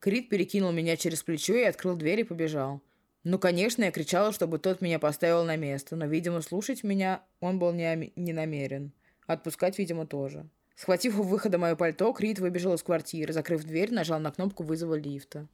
[0.01, 2.81] Крит перекинул меня через плечо и открыл дверь и побежал.
[3.23, 7.59] Ну, конечно, я кричала, чтобы тот меня поставил на место, но, видимо, слушать меня он
[7.59, 8.93] был не, не намерен.
[9.27, 10.49] Отпускать, видимо, тоже.
[10.75, 14.95] Схватив у выхода мое пальто, Крит выбежал из квартиры, закрыв дверь, нажал на кнопку вызова
[14.95, 15.47] лифта.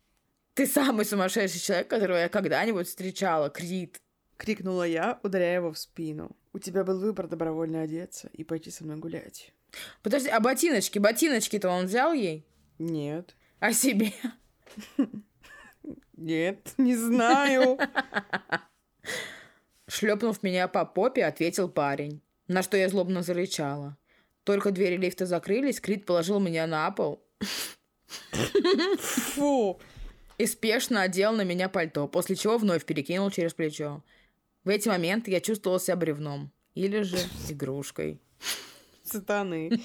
[0.53, 3.99] «Ты самый сумасшедший человек, которого я когда-нибудь встречала, Крит!»
[4.37, 6.31] Крикнула я, ударяя его в спину.
[6.53, 9.51] «У тебя был выбор добровольно одеться и пойти со мной гулять».
[10.03, 10.99] «Подожди, а ботиночки?
[10.99, 12.45] Ботиночки-то он взял ей?»
[12.79, 13.35] «Нет».
[13.59, 14.13] О себе?
[16.15, 17.77] Нет, не знаю.
[19.87, 23.97] Шлепнув меня по попе, ответил парень, на что я злобно зарычала.
[24.43, 27.23] Только двери лифта закрылись, Крит положил меня на пол.
[28.99, 29.79] Фу.
[30.37, 34.03] И спешно одел на меня пальто, после чего вновь перекинул через плечо.
[34.63, 36.51] В эти моменты я чувствовала себя бревном.
[36.75, 37.17] Или же
[37.49, 38.21] игрушкой.
[39.03, 39.81] Сатаны.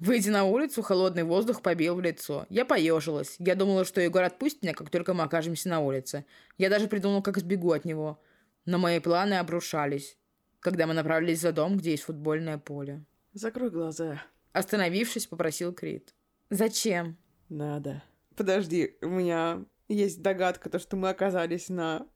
[0.00, 2.46] Выйдя на улицу, холодный воздух побил в лицо.
[2.48, 3.36] Я поежилась.
[3.38, 6.24] Я думала, что Егор отпустит меня, как только мы окажемся на улице.
[6.56, 8.18] Я даже придумала, как сбегу от него.
[8.64, 10.16] Но мои планы обрушались,
[10.60, 13.04] когда мы направились за дом, где есть футбольное поле.
[13.34, 16.14] «Закрой глаза»,— остановившись, попросил Крит.
[16.48, 17.18] «Зачем?»
[17.50, 18.02] «Надо».
[18.36, 22.06] «Подожди, у меня есть догадка, то, что мы оказались на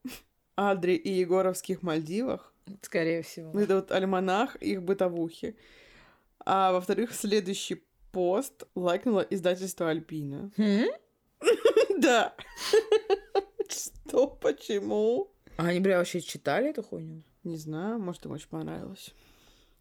[0.57, 2.55] Адре и Егоровских Мальдивах».
[2.81, 3.59] Скорее всего.
[3.59, 5.57] Это вот альманах их бытовухи.
[6.45, 10.51] А во-вторых, следующий пост лайкнуло издательство Альпина.
[11.99, 12.35] Да.
[13.69, 14.27] Что?
[14.27, 15.31] Почему?
[15.57, 17.23] А они, бля, вообще читали эту хуйню?
[17.45, 19.15] Не знаю, может, им очень понравилось.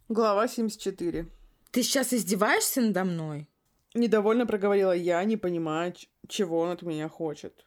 [0.08, 1.26] Глава 74.
[1.70, 3.48] Ты сейчас издеваешься надо мной?
[3.94, 5.94] Недовольно проговорила я, не понимая,
[6.28, 7.66] чего он от меня хочет.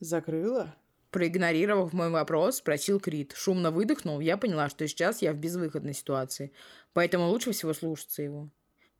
[0.00, 0.74] Закрыла?
[1.12, 3.34] Проигнорировав мой вопрос, спросил Крит.
[3.36, 6.52] Шумно выдохнул, я поняла, что сейчас я в безвыходной ситуации,
[6.94, 8.50] поэтому лучше всего слушаться его.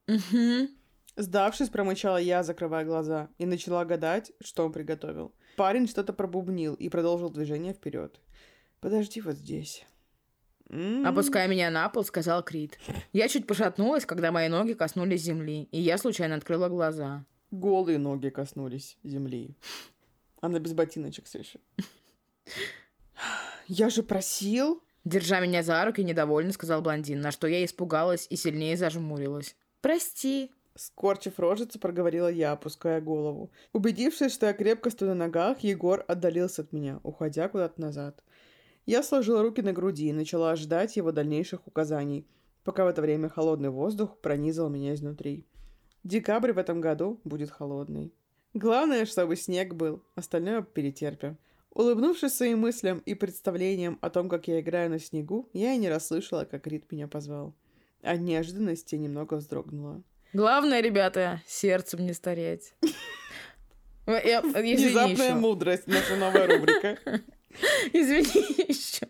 [0.07, 0.69] «Угу»,
[1.17, 5.35] Сдавшись, промычала я, закрывая глаза, и начала гадать, что он приготовил.
[5.57, 8.19] Парень что-то пробубнил и продолжил движение вперед.
[8.81, 9.85] Подожди вот здесь.
[10.71, 11.07] М-м.
[11.07, 12.79] Опуская меня на пол, сказал Крит.
[13.13, 17.27] Я чуть пошатнулась, когда мои ноги коснулись земли, и я случайно открыла глаза.
[17.51, 19.55] Голые ноги коснулись земли.
[20.41, 21.59] Она без ботиночек все еще.
[23.69, 24.83] Я же просил.
[25.05, 29.57] Держа меня за руки, недовольно сказал блондин, на что я испугалась и сильнее зажмурилась.
[29.81, 33.51] «Прости», Скорчив рожицу, проговорила я, опуская голову.
[33.73, 38.23] Убедившись, что я крепко стою на ногах, Егор отдалился от меня, уходя куда-то назад.
[38.87, 42.27] Я сложила руки на груди и начала ждать его дальнейших указаний,
[42.65, 45.47] пока в это время холодный воздух пронизывал меня изнутри.
[46.05, 48.13] Декабрь в этом году будет холодный.
[48.55, 51.39] Главное, чтобы снег был, остальное перетерпим.
[51.75, 55.89] Улыбнувшись своим мыслям и представлениям о том, как я играю на снегу, я и не
[55.89, 57.55] расслышала, как Рит меня позвал.
[58.03, 60.03] От неожиданности немного вздрогнула.
[60.35, 62.75] Главное, ребята, сердцем не стареть.
[64.07, 66.99] Внезапная мудрость, наша новая рубрика.
[67.93, 69.07] Извини еще.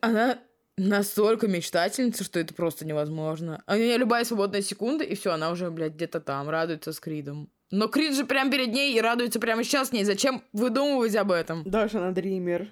[0.00, 0.38] Она
[0.76, 3.62] настолько мечтательница, что это просто невозможно.
[3.66, 7.00] А у нее любая свободная секунда, и все, она уже, блядь, где-то там, радуется с
[7.00, 7.50] Кридом.
[7.70, 10.04] Но Крид же прям перед ней и радуется прямо сейчас с ней.
[10.04, 11.62] Зачем выдумывать об этом?
[11.64, 12.68] Даша, она дример.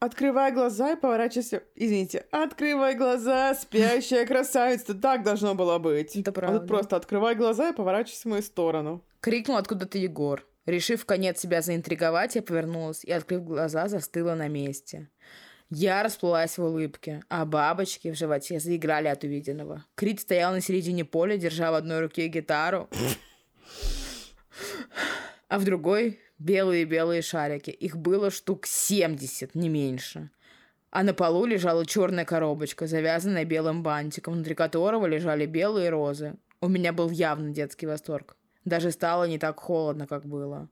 [0.00, 1.62] Открывай глаза и поворачивайся.
[1.74, 2.26] Извините.
[2.30, 4.94] Открывай глаза, спящая красавица.
[4.94, 6.14] Так должно было быть.
[6.14, 6.56] Это правда.
[6.56, 9.02] А тут просто открывай глаза и поворачивайся в мою сторону.
[9.20, 10.46] Крикнул откуда-то Егор.
[10.66, 15.08] Решив конец себя заинтриговать, я повернулась и, открыв глаза, застыла на месте.
[15.70, 19.84] Я расплылась в улыбке, а бабочки в животе заиграли от увиденного.
[19.94, 22.88] Крит стоял на середине поля, держа в одной руке гитару,
[25.48, 27.70] а в другой белые-белые шарики.
[27.70, 30.30] Их было штук 70, не меньше.
[30.90, 36.36] А на полу лежала черная коробочка, завязанная белым бантиком, внутри которого лежали белые розы.
[36.60, 38.36] У меня был явно детский восторг.
[38.64, 40.68] Даже стало не так холодно, как было.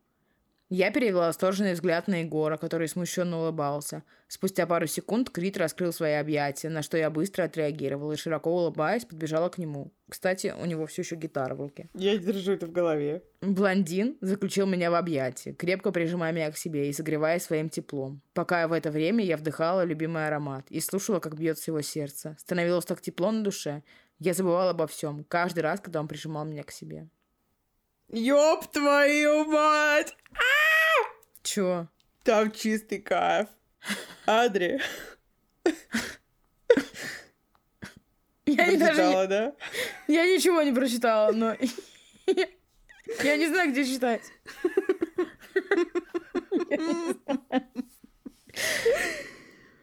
[0.75, 4.05] Я перевела восторженный взгляд на Егора, который смущенно улыбался.
[4.27, 9.05] Спустя пару секунд Крит раскрыл свои объятия, на что я быстро отреагировала и, широко улыбаясь,
[9.05, 9.93] подбежала к нему.
[10.09, 11.91] Кстати, у него все еще гитара в руке.
[11.93, 13.23] Я держу это в голове.
[13.43, 18.23] Блондин заключил меня в объятия, крепко прижимая меня к себе и согревая своим теплом.
[18.33, 22.35] Пока в это время я вдыхала любимый аромат и слушала, как бьется его сердце.
[22.41, 23.83] Становилось так тепло на душе.
[24.19, 27.11] Я забывала обо всем, каждый раз, когда он прижимал меня к себе.
[28.13, 30.15] Ёб твою мать!
[31.43, 31.89] Чё?
[32.25, 33.49] Там чистый кайф.
[34.27, 34.81] Адри.
[38.45, 39.57] Я не Прочитала, да?
[40.09, 41.57] Я ничего не прочитала, но...
[43.23, 44.23] Я не знаю, где читать.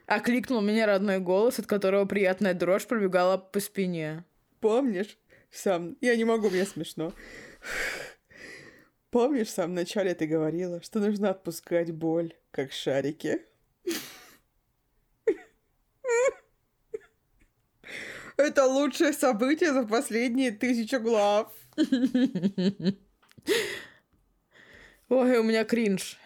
[0.05, 4.23] Окликнул меня родной голос, от которого приятная дрожь пробегала по спине.
[4.59, 5.17] Помнишь?
[5.51, 5.97] Сам...
[5.99, 7.11] Я не могу, мне смешно.
[9.11, 13.41] Помнишь, в самом начале ты говорила, что нужно отпускать боль, как шарики?
[18.37, 21.51] Это лучшее событие за последние тысячу глав.
[25.09, 26.17] Ой, у меня кринж.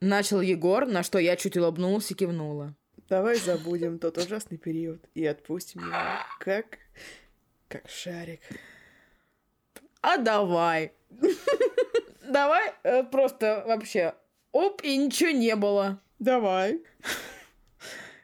[0.00, 2.74] Начал Егор, на что я чуть улыбнулась и кивнула.
[3.08, 5.96] Давай забудем тот ужасный период и отпустим его,
[6.40, 6.78] как...
[7.68, 8.40] как шарик.
[10.02, 10.92] А давай.
[12.28, 14.14] Давай э, просто вообще
[14.52, 16.00] оп, и ничего не было.
[16.18, 16.82] Давай.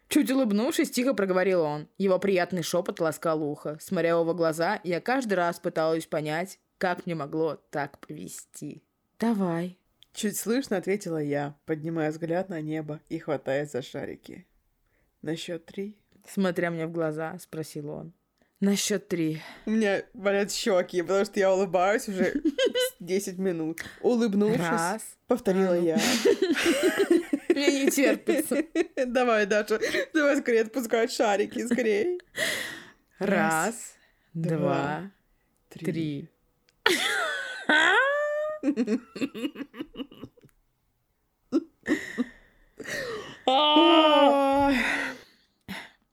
[0.09, 1.88] Чуть улыбнувшись, тихо проговорил он.
[1.99, 3.79] Его приятный шепот ласкал ухо.
[3.81, 8.83] Смотря его глаза, я каждый раз пыталась понять, как мне могло так повести.
[9.19, 9.79] «Давай».
[10.12, 14.47] Чуть слышно ответила я, поднимая взгляд на небо и хватаясь за шарики.
[15.23, 15.97] На счет три.
[16.29, 18.12] Смотря мне в глаза, спросил он.
[18.64, 19.42] На счет три.
[19.66, 22.33] У меня болят щеки, потому что я улыбаюсь уже
[22.98, 23.85] 10 минут.
[24.00, 25.03] Улыбнувшись, Раз.
[25.27, 25.85] повторила А, ну.
[25.85, 25.96] я.
[27.50, 28.64] Мне не терпится.
[29.07, 29.79] Давай, Даша,
[30.14, 32.18] давай скорее отпускать шарики, скорее.
[33.18, 33.74] Раз,
[34.33, 35.11] два,
[35.68, 36.31] три.
[43.44, 44.74] Ой.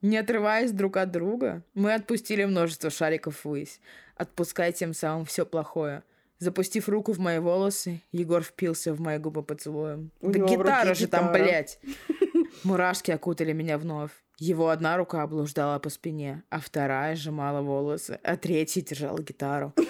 [0.02, 3.80] Не отрываясь друг от друга, мы отпустили множество шариков ввысь,
[4.16, 6.02] отпуская тем самым все плохое.
[6.38, 10.10] Запустив руку в мои волосы, Егор впился в мои губы поцелуем.
[10.20, 11.44] У да гитара же там, гитара.
[11.44, 11.78] блядь!
[12.64, 14.10] Мурашки окутали меня вновь.
[14.38, 19.72] Его одна рука блуждала по спине, а вторая сжимала волосы, а третья держала гитару.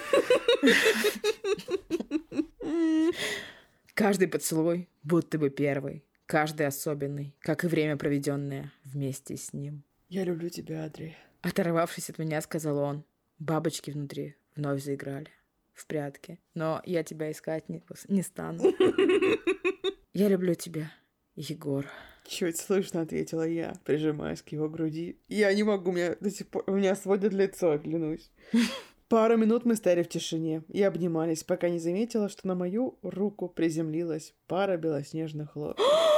[3.95, 9.85] Каждый поцелуй будто бы первый, каждый особенный, как и время, проведенное вместе с ним.
[10.13, 11.17] Я люблю тебя, Адри.
[11.41, 13.03] Оторвавшись от меня, сказал он.
[13.39, 15.31] Бабочки внутри вновь заиграли.
[15.73, 16.39] в прятки.
[16.53, 18.63] Но я тебя искать не, не стану.
[20.13, 20.93] Я люблю тебя,
[21.35, 21.87] Егор.
[22.27, 25.17] Чуть слышно ответила я, прижимаясь к его груди.
[25.29, 26.65] Я не могу, меня до сих пор...
[26.67, 28.31] У меня сводит лицо, клянусь.
[29.09, 33.49] Пару минут мы стояли в тишине и обнимались, пока не заметила, что на мою руку
[33.49, 35.81] приземлилась пара белоснежных лоб.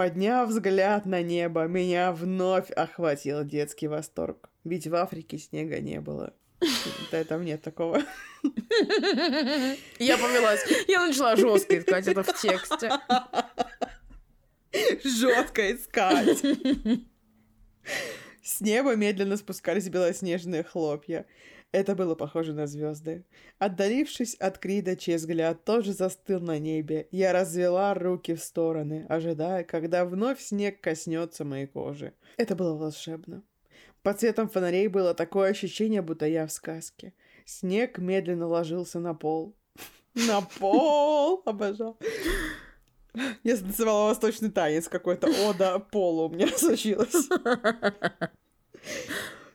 [0.00, 4.48] Подняв взгляд на небо, меня вновь охватил детский восторг.
[4.64, 6.32] Ведь в Африке снега не было.
[7.12, 8.02] Да, там нет такого.
[9.98, 10.64] Я повелась.
[10.88, 12.90] Я начала жестко искать это в тексте.
[15.04, 16.42] Жестко искать.
[18.42, 21.26] С неба медленно спускались белоснежные хлопья.
[21.72, 23.24] Это было похоже на звезды.
[23.58, 29.62] Отдалившись от Крида, чей взгляд тоже застыл на небе, я развела руки в стороны, ожидая,
[29.62, 32.12] когда вновь снег коснется моей кожи.
[32.36, 33.44] Это было волшебно.
[34.02, 37.12] Под цветом фонарей было такое ощущение, будто я в сказке.
[37.44, 39.54] Снег медленно ложился на пол.
[40.14, 41.42] На пол!
[41.46, 41.98] Обожал.
[43.44, 45.28] Я станцевала восточный танец какой-то.
[45.48, 47.28] Ода полу у меня случилось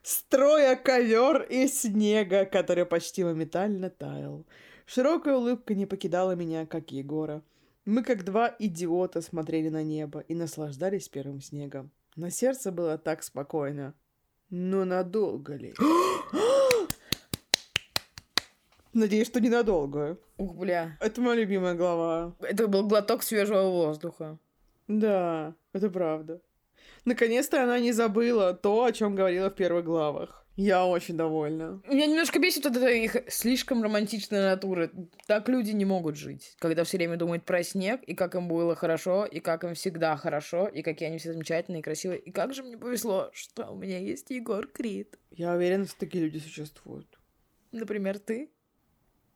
[0.06, 4.46] строя ковер из снега, который почти моментально таял.
[4.86, 7.42] Широкая улыбка не покидала меня, как Егора.
[7.86, 11.92] Мы, как два идиота, смотрели на небо и наслаждались первым снегом.
[12.16, 13.96] На сердце было так спокойно.
[14.52, 15.74] Но надолго ли?
[18.94, 20.20] Надеюсь, что ненадолго.
[20.38, 20.98] Ух, бля.
[21.02, 22.36] Это моя любимая глава.
[22.42, 24.38] Это был глоток свежего воздуха.
[24.88, 26.42] Да, это правда.
[27.06, 30.46] Наконец-то она не забыла то, о чем говорила в первых главах.
[30.56, 31.82] Я очень довольна.
[31.86, 34.90] Меня немножко бесит вот эта их слишком романтичная натура.
[35.28, 38.74] Так люди не могут жить, когда все время думают про снег, и как им было
[38.74, 42.20] хорошо, и как им всегда хорошо, и какие они все замечательные и красивые.
[42.20, 45.20] И как же мне повезло, что у меня есть Егор Крид.
[45.30, 47.20] Я уверена, что такие люди существуют.
[47.74, 48.50] Например, ты?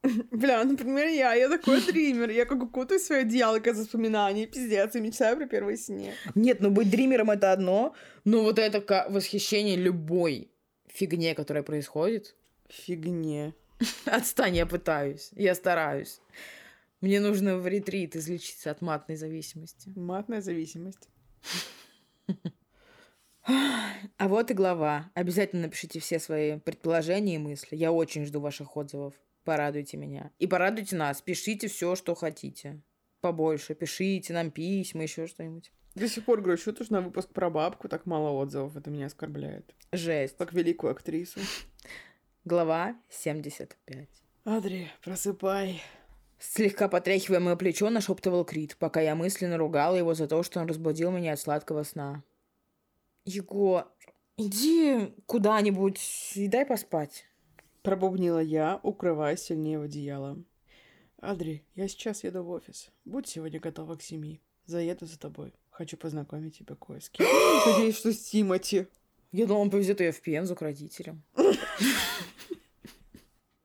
[0.31, 5.01] Бля, например, я, я такой дример, я как укутаю свое одеяло из воспоминаний, пиздец, и
[5.01, 6.13] мечтаю про первый снег.
[6.35, 10.51] Нет, ну быть дримером это одно, но вот это восхищение любой
[10.87, 12.35] фигне, которая происходит.
[12.69, 13.53] Фигне.
[14.05, 16.21] Отстань, я пытаюсь, я стараюсь.
[17.01, 19.89] Мне нужно в ретрит излечиться от матной зависимости.
[19.95, 21.09] Матная зависимость.
[24.17, 25.09] А вот и глава.
[25.13, 27.75] Обязательно напишите все свои предположения и мысли.
[27.75, 29.13] Я очень жду ваших отзывов.
[29.43, 30.31] Порадуйте меня.
[30.39, 31.21] И порадуйте нас.
[31.21, 32.81] Пишите все, что хотите.
[33.21, 33.75] Побольше.
[33.75, 35.71] Пишите нам письма, еще что-нибудь.
[35.95, 38.75] До сих пор грущу, что на выпуск про бабку так мало отзывов.
[38.75, 39.73] Это меня оскорбляет.
[39.91, 40.37] Жесть.
[40.37, 41.39] Как великую актрису.
[42.45, 44.07] Глава 75.
[44.45, 45.81] Адри, просыпай.
[46.39, 50.67] Слегка потряхивая мое плечо, нашептывал Крит, пока я мысленно ругала его за то, что он
[50.67, 52.23] разбудил меня от сладкого сна.
[53.25, 53.91] Егор,
[54.37, 55.99] иди куда-нибудь
[56.35, 57.25] и дай поспать.
[57.89, 60.37] Пробубнила я, укрываясь сильнее в одеяло.
[61.17, 62.91] Адри, я сейчас еду в офис.
[63.03, 64.41] Будь сегодня готова к семи.
[64.67, 65.55] Заеду за тобой.
[65.71, 67.25] Хочу познакомить тебя кое с кем.
[67.65, 68.85] Надеюсь, что с Тимати.
[69.31, 71.23] Я думал, он повезет ее в Пензу к родителям.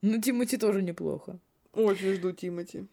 [0.00, 1.38] Ну, Тимати тоже неплохо.
[1.74, 2.86] Очень жду Тимати.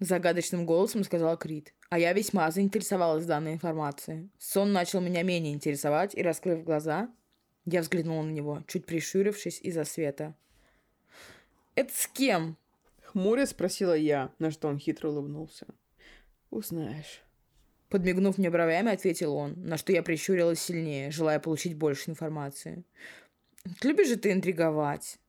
[0.00, 1.72] Загадочным голосом сказала Крит.
[1.88, 4.28] А я весьма заинтересовалась данной информацией.
[4.38, 7.08] Сон начал меня менее интересовать, и, раскрыв глаза,
[7.64, 10.34] я взглянула на него, чуть прищурившись из-за света.
[11.78, 12.56] «Это с кем?»
[13.04, 15.64] Хмуря спросила я, на что он хитро улыбнулся.
[16.50, 17.22] «Узнаешь».
[17.88, 22.82] Подмигнув мне бровями, ответил он, на что я прищурилась сильнее, желая получить больше информации.
[23.84, 25.20] «Любишь же ты интриговать?»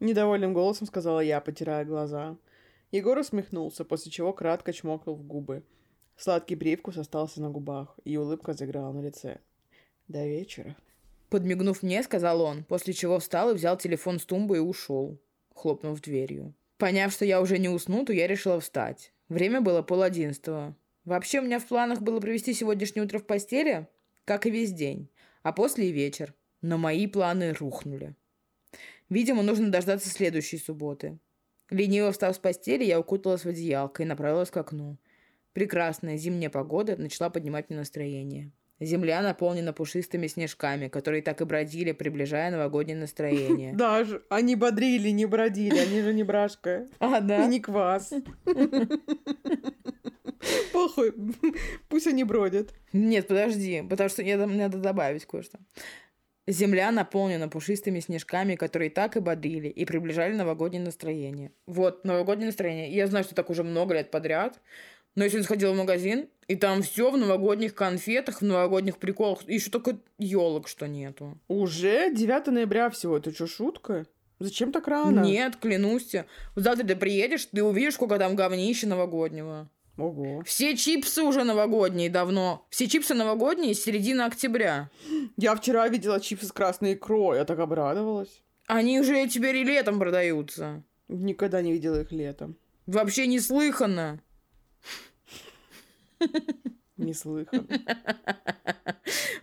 [0.00, 2.36] Недовольным голосом сказала я, потирая глаза.
[2.90, 5.62] Егор усмехнулся, после чего кратко чмокнул в губы.
[6.16, 9.38] Сладкий привкус остался на губах, и улыбка заиграла на лице.
[10.08, 10.74] «До вечера».
[11.30, 15.20] Подмигнув мне, сказал он, после чего встал и взял телефон с тумбы и ушел
[15.56, 16.54] хлопнув дверью.
[16.78, 19.12] Поняв, что я уже не усну, то я решила встать.
[19.28, 20.76] Время было пол одиннадцатого.
[21.04, 23.88] Вообще у меня в планах было провести сегодняшнее утро в постели,
[24.24, 25.08] как и весь день,
[25.42, 26.34] а после и вечер.
[26.62, 28.16] Но мои планы рухнули.
[29.08, 31.18] Видимо, нужно дождаться следующей субботы.
[31.70, 34.98] Лениво встав с постели, я укуталась в одеялко и направилась к окну.
[35.52, 38.52] Прекрасная зимняя погода начала поднимать мне настроение.
[38.78, 43.72] Земля наполнена пушистыми снежками, которые так и бродили, приближая новогоднее настроение.
[43.76, 46.86] Даже они бодрили, не бродили, они же не брашка.
[46.98, 47.44] А, да?
[47.44, 48.12] И не квас.
[50.72, 51.14] Похуй,
[51.88, 52.74] пусть они бродят.
[52.92, 55.58] Нет, подожди, потому что я, надо добавить кое-что.
[56.46, 61.50] Земля наполнена пушистыми снежками, которые так и бодрили и приближали новогоднее настроение.
[61.66, 62.92] Вот, новогоднее настроение.
[62.92, 64.60] Я знаю, что так уже много лет подряд,
[65.16, 69.48] но я сегодня сходила в магазин, и там все в новогодних конфетах, в новогодних приколах.
[69.48, 71.38] Еще только елок, что нету.
[71.48, 73.16] Уже 9 ноября всего.
[73.16, 74.06] Это что, шутка?
[74.38, 75.22] Зачем так рано?
[75.22, 76.26] Нет, клянусь тебе.
[76.54, 79.68] Завтра ты приедешь, ты увидишь, сколько там говнища новогоднего.
[79.96, 80.42] Ого.
[80.44, 82.66] Все чипсы уже новогодние давно.
[82.68, 84.90] Все чипсы новогодние с середины октября.
[85.38, 88.42] Я вчера видела чипсы с красной икрой, я так обрадовалась.
[88.66, 90.82] Они уже теперь и летом продаются.
[91.08, 92.56] Никогда не видела их летом.
[92.86, 94.20] Вообще неслыханно.
[96.96, 97.66] Не слыхано.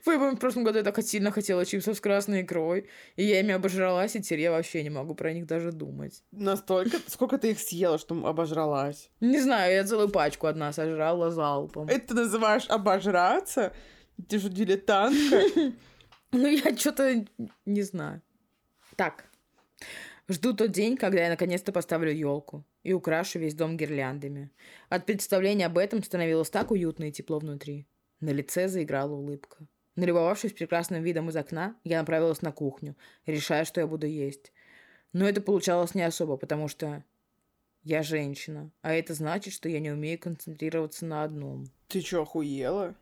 [0.06, 3.40] Вы, помню, в прошлом году я так сильно хотела чипсов с красной икрой, и я
[3.42, 6.24] ими обожралась, и теперь я вообще не могу про них даже думать.
[6.32, 6.98] Настолько...
[7.08, 9.12] Сколько ты их съела, что обожралась?
[9.20, 11.88] Не знаю, я целую пачку одна сожрала залпом.
[11.88, 13.72] Это ты называешь обожраться?
[14.28, 15.42] Ты же дилетантка.
[16.36, 17.28] Ну, я что-то
[17.68, 18.24] не знаю.
[18.96, 19.26] Так,
[20.34, 24.50] Жду тот день, когда я наконец-то поставлю елку и украшу весь дом гирляндами.
[24.90, 27.86] От представления об этом становилось так уютно и тепло внутри.
[28.20, 29.68] На лице заиграла улыбка.
[29.96, 34.52] Налюбовавшись прекрасным видом из окна, я направилась на кухню, решая, что я буду есть.
[35.12, 37.04] Но это получалось не особо, потому что
[37.84, 41.68] я женщина, а это значит, что я не умею концентрироваться на одном.
[41.90, 42.96] Ты чё, охуела?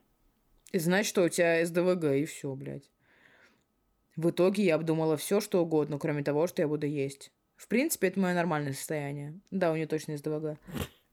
[0.72, 2.91] И значит, что у тебя СДВГ, и все, блядь.
[4.16, 7.32] В итоге я обдумала все, что угодно, кроме того, что я буду есть.
[7.56, 9.40] В принципе, это мое нормальное состояние.
[9.50, 10.58] Да, у нее точно СДВГ.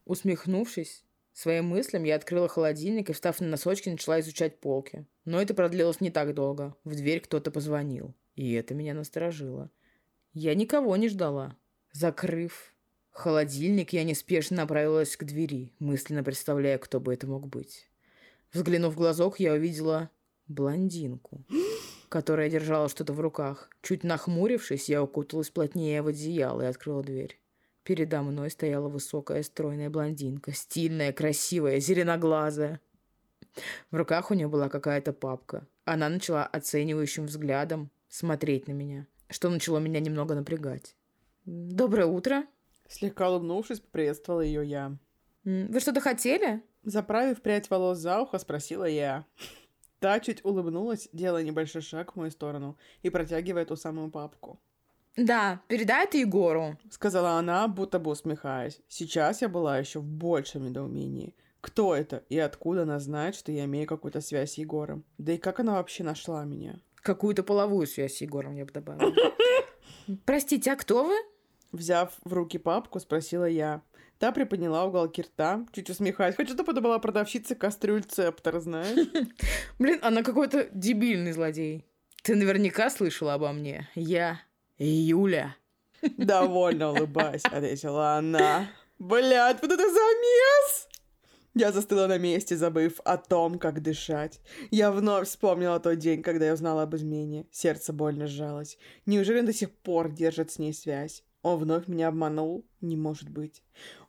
[0.06, 5.06] Усмехнувшись своим мыслям, я открыла холодильник и, встав на носочки, начала изучать полки.
[5.24, 6.76] Но это продлилось не так долго.
[6.84, 8.16] В дверь кто-то позвонил.
[8.36, 9.70] И это меня насторожило.
[10.34, 11.56] Я никого не ждала.
[11.94, 12.76] Закрыв
[13.12, 17.88] холодильник, я неспешно направилась к двери, мысленно представляя, кто бы это мог быть.
[18.52, 20.10] Взглянув в глазок, я увидела
[20.48, 21.46] блондинку
[22.10, 23.70] которая держала что-то в руках.
[23.82, 27.40] Чуть нахмурившись, я укуталась плотнее в одеяло и открыла дверь.
[27.84, 32.82] Передо мной стояла высокая стройная блондинка, стильная, красивая, зеленоглазая.
[33.92, 35.68] В руках у нее была какая-то папка.
[35.86, 40.96] Она начала оценивающим взглядом смотреть на меня, что начало меня немного напрягать.
[41.46, 42.46] «Доброе утро!»
[42.88, 44.98] Слегка улыбнувшись, поприветствовала ее я.
[45.44, 49.26] «Вы что-то хотели?» Заправив прядь волос за ухо, спросила я.
[50.00, 54.60] Та чуть улыбнулась, делая небольшой шаг в мою сторону и протягивая ту самую папку.
[55.18, 58.80] «Да, передай это Егору»,— сказала она, будто бы усмехаясь.
[58.88, 61.36] Сейчас я была еще в большем недоумении.
[61.62, 65.04] Кто это и откуда она знает, что я имею какую-то связь с Егором?
[65.18, 66.80] Да и как она вообще нашла меня?
[66.96, 69.14] Какую-то половую связь с Егором, я бы добавила.
[70.26, 71.16] Простите, а кто вы?
[71.74, 73.82] Взяв в руки папку, спросила я.
[74.20, 76.36] Та приподняла уголки рта, чуть усмехаясь.
[76.36, 79.08] Хочу, чтобы это была продавщица кастрюль Цептор, знаешь?
[79.80, 81.86] Блин, она какой-то дебильный злодей.
[82.22, 83.88] Ты наверняка слышала обо мне.
[83.96, 84.42] Я
[84.78, 85.56] Юля.
[86.18, 88.68] Довольно улыбаясь, ответила она.
[89.00, 90.90] Блядь, вот это замес!
[91.56, 94.42] Я застыла на месте, забыв о том, как дышать.
[94.70, 97.46] Я вновь вспомнила тот день, когда я узнала об измене.
[97.52, 98.78] Сердце больно сжалось.
[99.06, 101.24] Неужели он до сих пор держит с ней связь?
[101.42, 102.66] Он вновь меня обманул?
[102.82, 103.64] Не может быть.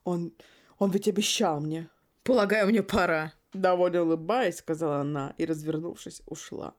[0.05, 0.33] Он...
[0.79, 1.89] он ведь обещал мне.
[2.23, 3.33] Полагаю, мне пора.
[3.53, 6.75] Довольно улыбаясь, сказала она и, развернувшись, ушла.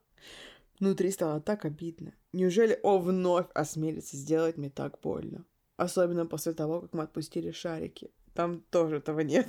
[0.80, 2.14] Внутри стало так обидно.
[2.34, 5.46] Неужели он вновь осмелится сделать мне так больно?
[5.78, 8.12] Особенно после того, как мы отпустили шарики.
[8.34, 9.48] Там тоже этого нет.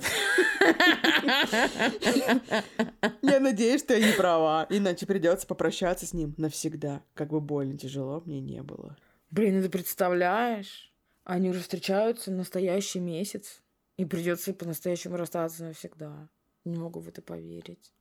[3.21, 7.77] Я надеюсь, что я не права, иначе придется попрощаться с ним навсегда, как бы больно
[7.77, 8.97] тяжело мне не было.
[9.31, 10.92] Блин, ну ты представляешь?
[11.23, 13.61] Они уже встречаются настоящий месяц.
[13.97, 16.27] И придется по-настоящему расстаться навсегда.
[16.65, 17.93] Не могу в это поверить.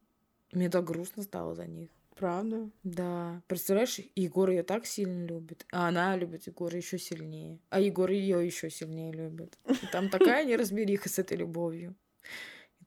[0.53, 1.91] Мне так грустно стало за них.
[2.17, 2.71] Правда?
[2.83, 3.43] Да.
[3.47, 7.59] Представляешь, Егор ее так сильно любит, а она любит Егора еще сильнее.
[7.71, 9.59] А Егор ее еще сильнее любит.
[9.67, 11.95] И там такая неразбериха с этой любовью.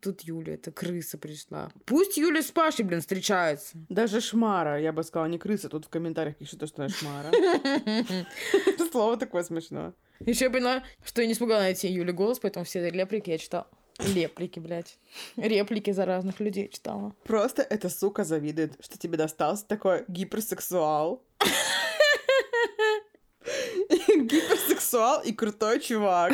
[0.02, 1.72] Тут Юля, эта крыса пришла.
[1.86, 3.78] Пусть Юля с Пашей, блин, встречаются.
[3.90, 5.70] Даже шмара, я бы сказала, не крыса.
[5.70, 7.32] Тут в комментариях пишут, что она шмара.
[7.32, 9.94] Это слово такое смешное.
[10.20, 13.68] Еще я поняла, что я не смогла найти Юли голос, поэтому все реплики я читала.
[13.98, 14.98] Реплики, блядь.
[15.38, 17.16] Реплики за разных людей читала.
[17.24, 21.24] Просто эта сука завидует, что тебе достался такой гиперсексуал.
[24.08, 26.34] Гиперсексуал и крутой чувак.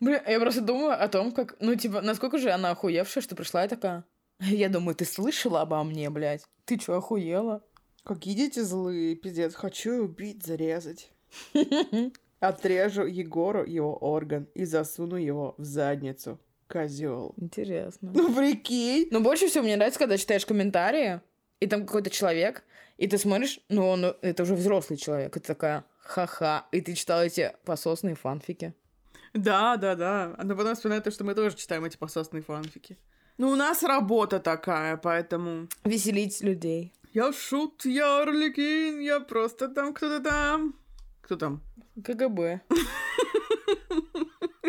[0.00, 3.64] Бля, я просто думаю о том, как, ну, типа, насколько же она охуевшая, что пришла
[3.64, 4.04] и такая.
[4.40, 6.42] Я думаю, ты слышала обо мне, блядь?
[6.64, 7.62] Ты чё, охуела?
[8.04, 9.54] Какие дети злые, пиздец.
[9.54, 11.10] Хочу убить, зарезать.
[12.40, 16.40] Отрежу Егору его орган и засуну его в задницу.
[16.66, 17.34] Козел.
[17.36, 18.10] Интересно.
[18.14, 19.08] Ну, прикинь.
[19.10, 21.20] Но больше всего мне нравится, когда читаешь комментарии,
[21.58, 22.64] и там какой-то человек,
[22.96, 26.94] и ты смотришь, ну, он, это уже взрослый человек, и ты такая, ха-ха, и ты
[26.94, 28.72] читала эти пососные фанфики.
[29.34, 30.34] Да, да, да.
[30.36, 32.98] А потом вспоминает что мы тоже читаем эти пососные фанфики.
[33.38, 35.68] Ну, у нас работа такая, поэтому...
[35.84, 36.92] Веселить людей.
[37.12, 40.74] Я шут, я Орликин, я просто там кто-то там.
[41.22, 41.62] Кто там?
[42.04, 42.60] КГБ.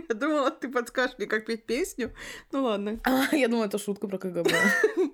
[0.09, 2.13] Я думала, ты подскажешь мне, как петь песню.
[2.51, 2.99] Ну ладно.
[3.03, 4.51] А, я думала, это шутка про КГБ.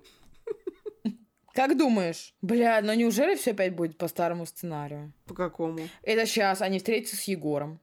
[1.54, 2.36] Как думаешь?
[2.42, 5.14] Бля, ну неужели все опять будет по старому сценарию?
[5.26, 5.80] По какому?
[6.04, 7.80] Это сейчас они встретятся с Егором.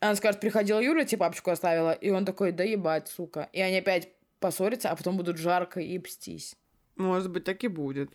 [0.00, 1.92] Она скажет, приходила Юля, тебе папочку оставила.
[1.92, 3.48] И он такой, да ебать, сука.
[3.52, 4.08] И они опять
[4.40, 6.56] поссорятся, а потом будут жарко и пстись.
[6.96, 8.10] Может быть, так и будет.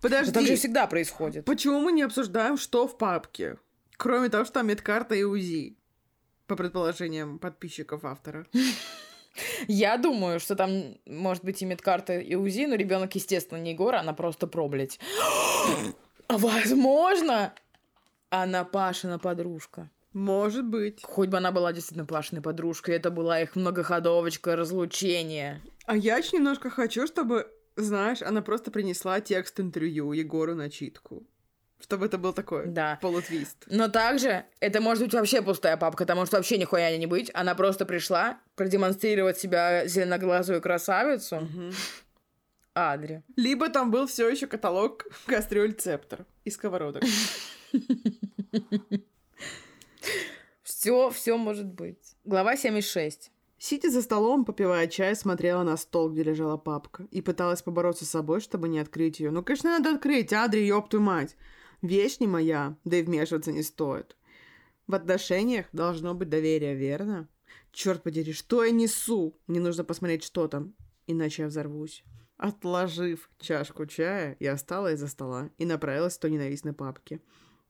[0.00, 1.46] Это так же Подожди, всегда происходит.
[1.46, 3.56] почему мы не обсуждаем, что в папке?
[3.96, 5.78] Кроме того, что там медкарта и УЗИ.
[6.46, 8.46] По предположениям подписчиков автора.
[9.66, 14.00] Я думаю, что там может быть и медкарта, и УЗИ, но ребенок, естественно, не Егора,
[14.00, 15.00] она просто проблять.
[16.28, 17.54] Возможно,
[18.28, 19.88] она Пашина подружка.
[20.12, 21.00] Может быть.
[21.02, 25.60] Хоть бы она была действительно Пашиной подружкой, это была их многоходовочка разлучения.
[25.86, 27.46] А я очень немножко хочу, чтобы,
[27.76, 31.26] знаешь, она просто принесла текст интервью Егору на читку.
[31.80, 32.98] Чтобы это был такой Да.
[33.02, 33.64] полутвист.
[33.66, 37.30] Но также это может быть вообще пустая папка, там может вообще нихуя не быть.
[37.34, 41.48] Она просто пришла продемонстрировать себя зеленоглазую красавицу.
[42.74, 43.22] Адри.
[43.36, 47.02] Либо там был все еще каталог кастрюль Цептор и сковородок.
[50.82, 52.16] Все, все может быть.
[52.24, 53.30] Глава 76.
[53.56, 58.10] Сидя за столом, попивая чай, смотрела на стол, где лежала папка, и пыталась побороться с
[58.10, 59.30] собой, чтобы не открыть ее.
[59.30, 61.36] Ну, конечно, надо открыть, Адри, ёб твою мать.
[61.82, 64.16] Вещь не моя, да и вмешиваться не стоит.
[64.88, 67.28] В отношениях должно быть доверие, верно?
[67.70, 69.38] Черт подери, что я несу?
[69.46, 70.74] Мне нужно посмотреть, что там,
[71.06, 72.02] иначе я взорвусь.
[72.38, 77.20] Отложив чашку чая, я встала из-за стола и направилась к той ненавистной папке.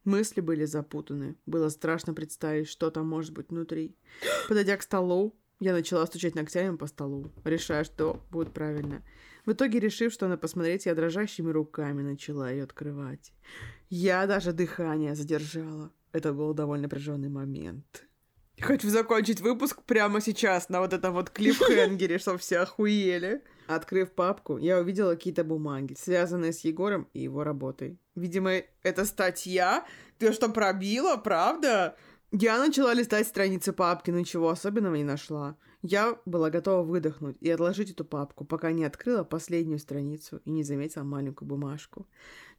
[0.04, 1.36] Мысли были запутаны.
[1.46, 3.96] Было страшно представить, что там может быть внутри.
[4.48, 9.04] Подойдя к столу, я начала стучать ногтями по столу, решая, что будет правильно.
[9.46, 13.32] В итоге, решив, что надо посмотреть, я дрожащими руками начала ее открывать.
[13.88, 15.92] Я даже дыхание задержала.
[16.12, 18.06] Это был довольно напряженный момент.
[18.60, 23.42] Хочу закончить выпуск прямо сейчас на вот этом вот клипхенгере, чтобы все охуели.
[23.66, 27.98] Открыв папку, я увидела какие-то бумаги, связанные с Егором и его работой.
[28.14, 29.86] Видимо, это статья?
[30.18, 31.96] Ты что, пробила, правда?
[32.30, 35.56] Я начала листать страницы папки, но ничего особенного не нашла.
[35.82, 40.62] Я была готова выдохнуть и отложить эту папку, пока не открыла последнюю страницу и не
[40.62, 42.06] заметила маленькую бумажку.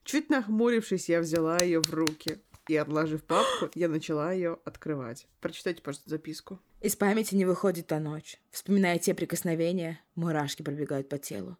[0.03, 2.39] Чуть нахмурившись, я взяла ее в руки.
[2.67, 5.27] И, отложив папку, я начала ее открывать.
[5.41, 6.59] Прочитайте, пожалуйста, записку.
[6.81, 8.39] Из памяти не выходит та ночь.
[8.51, 11.57] Вспоминая те прикосновения, мурашки пробегают по телу.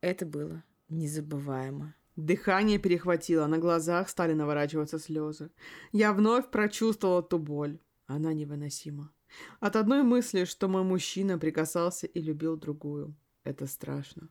[0.00, 1.94] Это было незабываемо.
[2.16, 5.50] Дыхание перехватило, на глазах стали наворачиваться слезы.
[5.92, 7.78] Я вновь прочувствовала ту боль.
[8.06, 9.12] Она невыносима.
[9.60, 13.16] От одной мысли, что мой мужчина прикасался и любил другую.
[13.44, 14.28] Это страшно.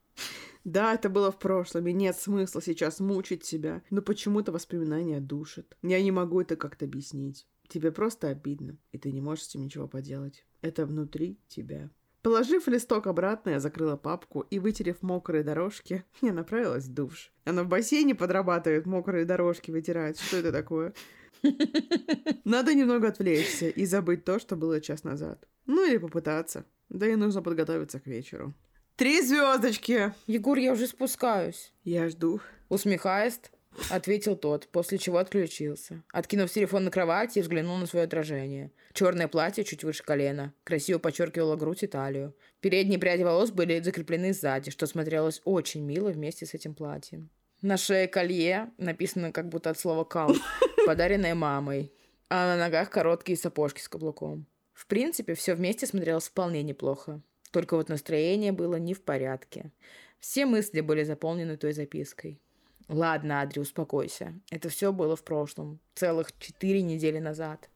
[0.64, 5.76] Да, это было в прошлом, и нет смысла сейчас мучить себя, но почему-то воспоминания душат.
[5.82, 7.48] Я не могу это как-то объяснить.
[7.68, 10.46] Тебе просто обидно, и ты не можешь с этим ничего поделать.
[10.62, 11.90] Это внутри тебя.
[12.22, 17.32] Положив листок обратно, я закрыла папку и, вытерев мокрые дорожки, я направилась в душ.
[17.46, 20.20] Она в бассейне подрабатывает, мокрые дорожки вытирает.
[20.20, 20.94] Что это такое?
[22.46, 25.48] Надо немного отвлечься и забыть то, что было час назад.
[25.66, 26.66] Ну или попытаться.
[26.90, 28.54] Да и нужно подготовиться к вечеру.
[28.96, 30.14] Три звездочки!
[30.28, 31.74] Егор, я уже спускаюсь.
[31.84, 32.40] Я жду.
[32.70, 33.42] Усмехаясь,
[33.90, 36.04] ответил тот, после чего отключился.
[36.12, 38.72] Откинув телефон на кровать, я взглянул на свое отражение.
[38.94, 42.36] Черное платье чуть выше колена, красиво подчеркивало грудь и талию.
[42.60, 47.30] Передние пряди волос были закреплены сзади, что смотрелось очень мило вместе с этим платьем.
[47.62, 50.36] На шее колье, написано как будто от слова «кал»,
[50.86, 51.94] подаренное мамой,
[52.30, 54.48] а на ногах короткие сапожки с каблуком.
[54.74, 57.22] В принципе, все вместе смотрелось вполне неплохо.
[57.52, 59.72] Только вот настроение было не в порядке.
[60.20, 62.42] Все мысли были заполнены той запиской.
[62.88, 64.34] Ладно, Адри, успокойся.
[64.50, 65.80] Это все было в прошлом.
[65.96, 67.70] Целых четыре недели назад.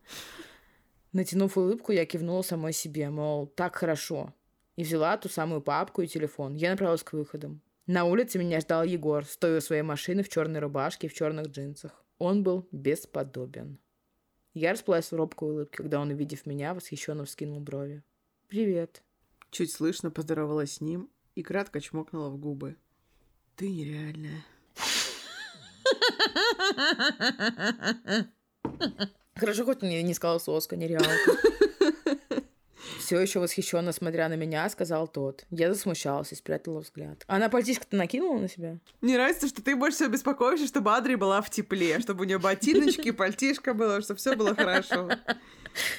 [1.14, 4.34] Натянув улыбку, я кивнула самой себе, мол, так хорошо.
[4.76, 6.56] И взяла ту самую папку и телефон.
[6.56, 7.62] Я направилась к выходам.
[7.88, 11.48] На улице меня ждал Егор, стоя у своей машины в черной рубашке и в черных
[11.48, 12.04] джинсах.
[12.18, 13.80] Он был бесподобен.
[14.54, 18.04] Я расплылась в робкой улыбке, когда он, увидев меня, восхищенно вскинул брови.
[18.48, 19.04] «Привет».
[19.52, 22.78] Чуть слышно поздоровалась с ним и кратко чмокнула в губы.
[23.56, 24.44] Ты нереальная.
[29.36, 31.10] Хорошо, хоть не, не сказал соска, нереалка.
[33.00, 35.46] Все еще восхищенно смотря на меня, сказал тот.
[35.52, 37.24] Я засмущалась и спрятала взгляд.
[37.28, 38.78] Она пальтишко-то накинула на себя?
[39.02, 42.40] Мне нравится, что ты больше всего беспокоишься, чтобы Адри была в тепле, чтобы у нее
[42.40, 45.10] ботиночки, пальтишко было, чтобы все было хорошо.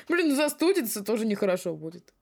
[0.08, 2.12] Блин, ну застудиться тоже нехорошо будет.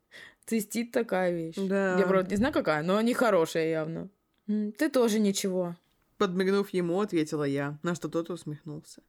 [0.47, 1.55] Цистит такая вещь.
[1.57, 1.99] Да.
[1.99, 4.09] Я вроде не знаю какая, но нехорошая явно.
[4.49, 5.77] М, Ты тоже ничего.
[6.19, 9.03] Подмигнув ему, ответила я, на что тот усмехнулся.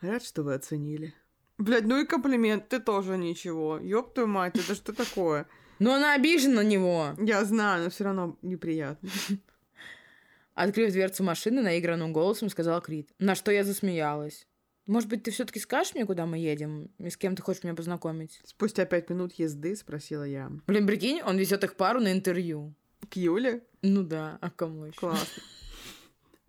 [0.00, 1.14] Рад, что вы оценили.
[1.58, 3.78] Блядь, ну и комплимент, ты тоже ничего.
[3.78, 5.46] Ёб твою мать, это что такое?
[5.78, 7.14] Но она обижена на него.
[7.18, 9.08] Я знаю, но все равно неприятно.
[10.54, 13.10] Открыв дверцу машины, наигранным голосом сказал Крит.
[13.18, 14.46] На что я засмеялась.
[14.86, 16.90] Может быть, ты все-таки скажешь мне, куда мы едем?
[16.98, 18.40] И с кем ты хочешь меня познакомить?
[18.44, 20.50] Спустя пять минут езды спросила я.
[20.66, 22.74] Блин, прикинь, он везет их пару на интервью.
[23.08, 23.62] К Юле?
[23.82, 24.98] Ну да, а кому еще?
[24.98, 25.42] Классно.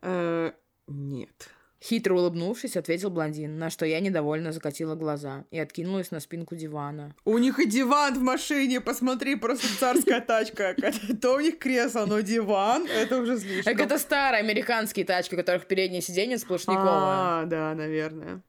[0.02, 0.52] Э,
[0.88, 1.50] Нет.
[1.84, 7.16] Хитро улыбнувшись, ответил блондин, на что я недовольно закатила глаза и откинулась на спинку дивана.
[7.26, 10.76] У них и диван в машине, посмотри, просто царская тачка.
[11.22, 13.76] То у них кресло, но диван, это уже слишком.
[13.76, 16.86] Так это старые американские тачки, у которых переднее сиденье сплошниковое.
[16.86, 18.44] А, да, наверное.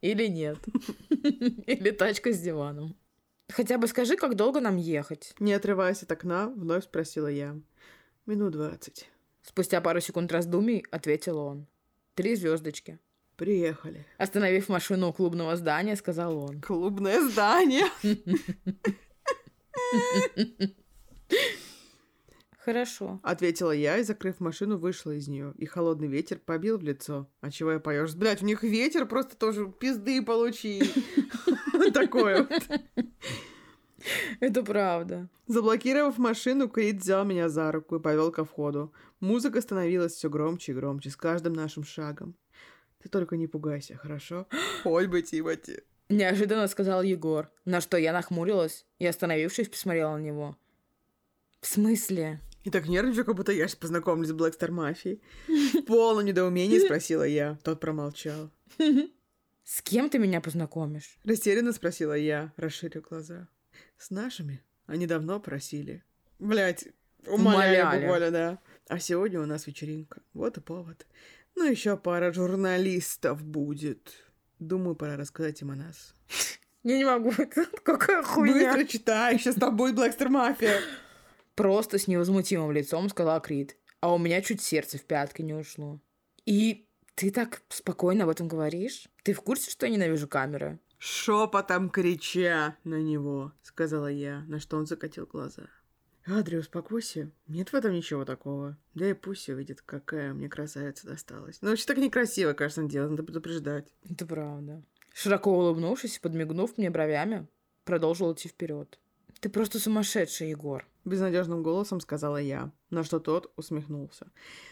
[0.00, 0.58] Или нет.
[1.10, 2.96] Или тачка с диваном.
[3.52, 5.34] Хотя бы скажи, как долго нам ехать?
[5.38, 7.56] Не отрываясь от окна, вновь спросила я.
[8.26, 9.08] Минут двадцать.
[9.44, 11.66] Спустя пару секунд раздумий ответил он.
[12.14, 12.98] Три звездочки.
[13.36, 14.06] Приехали.
[14.16, 16.62] Остановив машину у клубного здания, сказал он.
[16.62, 17.84] Клубное здание.
[22.56, 23.20] Хорошо.
[23.22, 25.52] Ответила я и, закрыв машину, вышла из нее.
[25.58, 27.28] И холодный ветер побил в лицо.
[27.42, 28.14] А чего я поешь?
[28.14, 30.82] Блять, у них ветер просто тоже пизды получи.
[31.92, 32.62] Такое вот.
[34.40, 35.28] Это правда.
[35.46, 38.92] Заблокировав машину, Крит взял меня за руку и повел ко входу.
[39.20, 42.36] Музыка становилась все громче и громче с каждым нашим шагом.
[43.02, 44.46] Ты только не пугайся, хорошо?
[44.84, 45.82] Ой бы, Тимати.
[46.08, 50.56] Неожиданно сказал Егор, на что я нахмурилась и, остановившись, посмотрела на него.
[51.60, 52.40] В смысле?
[52.62, 55.22] И так нервничаю, как будто я сейчас познакомлюсь с Блэкстар Мафией.
[55.48, 57.58] В полном недоумении спросила я.
[57.62, 58.50] Тот промолчал.
[59.64, 61.18] С кем ты меня познакомишь?
[61.24, 63.48] Растерянно спросила я, расширив глаза.
[64.04, 64.62] С нашими?
[64.84, 66.04] Они давно просили.
[66.38, 66.88] Блять,
[67.26, 68.00] умоляли, Умоляли.
[68.02, 68.58] буквально, да.
[68.86, 70.20] А сегодня у нас вечеринка.
[70.34, 71.06] Вот и повод.
[71.54, 74.12] Ну, еще пара журналистов будет.
[74.58, 76.14] Думаю, пора рассказать им о нас.
[76.82, 77.32] Я не могу.
[77.82, 78.74] Какая хуйня.
[78.74, 80.82] Быстро читай, сейчас там будет Блэкстер Мафия.
[81.54, 83.74] Просто с невозмутимым лицом сказала Крит.
[84.00, 85.98] А у меня чуть сердце в пятки не ушло.
[86.44, 89.08] И ты так спокойно об этом говоришь?
[89.22, 90.78] Ты в курсе, что я ненавижу камеры?
[91.06, 95.64] Шепотом крича на него, сказала я, на что он закатил глаза.
[96.24, 97.30] Адри, успокойся.
[97.46, 98.78] Нет в этом ничего такого.
[98.94, 101.58] Да и пусть увидит, какая мне красавица досталась.
[101.60, 103.92] Ну, вообще так некрасиво, кажется, делать, надо предупреждать.
[104.08, 104.82] Это правда.
[105.12, 107.48] Широко улыбнувшись подмигнув мне бровями,
[107.84, 108.98] продолжил идти вперед.
[109.40, 110.86] Ты просто сумасшедший, Егор.
[111.04, 114.28] Безнадежным голосом сказала я, на что тот усмехнулся.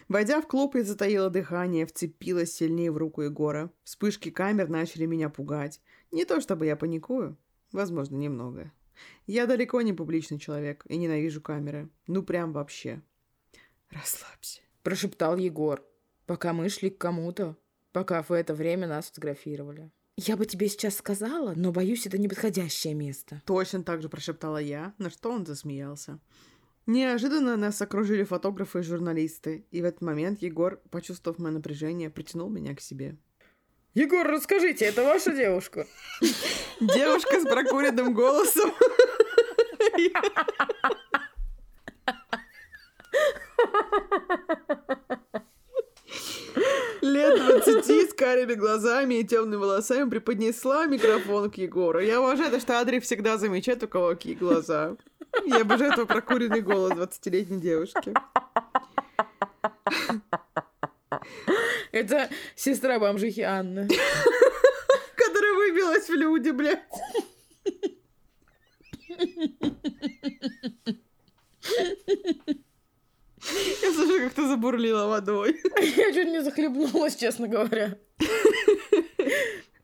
[0.09, 3.71] Войдя в клуб, я затаила дыхание, вцепилась сильнее в руку Егора.
[3.85, 5.83] Вспышки камер начали меня пугать.
[6.13, 7.39] Не то чтобы я паникую,
[7.73, 8.71] возможно, немного.
[9.27, 11.89] Я далеко не публичный человек и ненавижу камеры.
[12.07, 13.03] Ну, прям вообще.
[13.91, 14.61] Расслабься.
[14.83, 15.83] Прошептал Егор,
[16.27, 17.57] пока мы шли к кому-то,
[17.93, 19.91] пока в это время нас фотографировали.
[20.17, 23.43] Я бы тебе сейчас сказала, но боюсь, это неподходящее место.
[23.47, 26.21] Точно так же прошептала я, на что он засмеялся.
[26.85, 32.51] Неожиданно нас окружили фотографы и журналисты, и в этот момент Егор, почувствовав мое напряжение, притянул
[32.51, 33.17] меня к себе.
[33.95, 35.87] Егор, расскажите, это ваша девушка?
[36.81, 38.73] Девушка с прокуренным голосом.
[47.03, 52.01] Лет 20 с карими глазами и темными волосами преподнесла микрофон к Егору.
[52.01, 54.97] Я уважаю то, что Адри всегда замечает, у кого какие глаза.
[55.45, 58.15] Я обожаю этого прокуренный голос 20-летней девушки.
[61.93, 63.87] Это сестра бомжихи Анны.
[65.17, 66.81] Которая выбилась в люди, блядь.
[73.83, 75.61] Я слышу, как ты забурлила водой.
[75.81, 77.99] Я чуть не захлебнулась, честно говоря.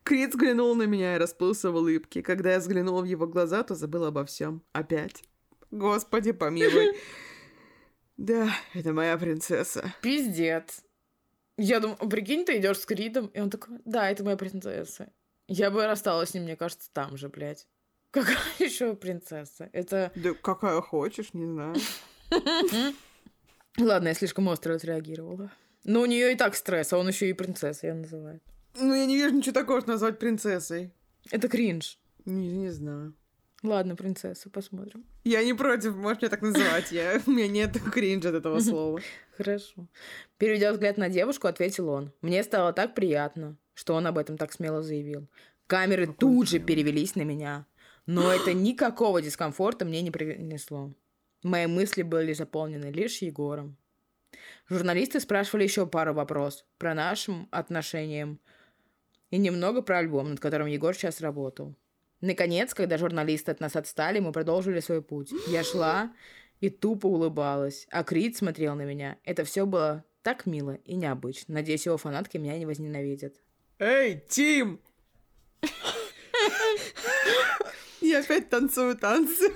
[0.02, 2.22] Крит взглянул на меня и расплылся в улыбке.
[2.22, 4.62] Когда я взглянула в его глаза, то забыла обо всем.
[4.72, 5.22] Опять.
[5.70, 6.96] Господи, помилуй.
[8.16, 9.94] Да, это моя принцесса.
[10.02, 10.82] Пиздец.
[11.58, 15.12] Я думаю, прикинь, ты идешь с Кридом, и он такой, да, это моя принцесса.
[15.48, 17.66] Я бы рассталась с ним, мне кажется, там же, блядь.
[18.12, 19.68] Какая еще принцесса?
[19.72, 20.12] Это...
[20.14, 21.74] Да какая хочешь, не знаю.
[23.76, 25.50] Ладно, я слишком остро отреагировала.
[25.84, 28.42] Но у нее и так стресс, а он еще и принцесса ее называет.
[28.78, 30.92] Ну, я не вижу ничего такого, что назвать принцессой.
[31.30, 31.98] Это кринж.
[32.24, 33.14] Не, не знаю.
[33.62, 35.04] Ладно, принцесса, посмотрим.
[35.24, 36.92] Я не против, можешь меня так называть.
[36.92, 39.00] Я, у меня нет кринжа от этого слова.
[39.36, 39.88] Хорошо.
[40.36, 42.12] Переведя взгляд на девушку, ответил он.
[42.20, 45.26] Мне стало так приятно, что он об этом так смело заявил.
[45.66, 47.66] Камеры Какой тут же перевелись на меня.
[48.06, 50.94] Но это никакого дискомфорта мне не принесло.
[51.42, 53.76] Мои мысли были заполнены лишь Егором.
[54.68, 58.38] Журналисты спрашивали еще пару вопросов про нашим отношениям.
[59.30, 61.74] И немного про альбом, над которым Егор сейчас работал.
[62.20, 65.32] Наконец, когда журналисты от нас отстали, мы продолжили свой путь.
[65.46, 66.12] Я шла
[66.60, 69.18] и тупо улыбалась, а Крид смотрел на меня.
[69.24, 71.54] Это все было так мило и необычно.
[71.54, 73.34] Надеюсь, его фанатки меня не возненавидят.
[73.78, 74.80] Эй, Тим!
[78.00, 79.52] Я опять танцую танцы.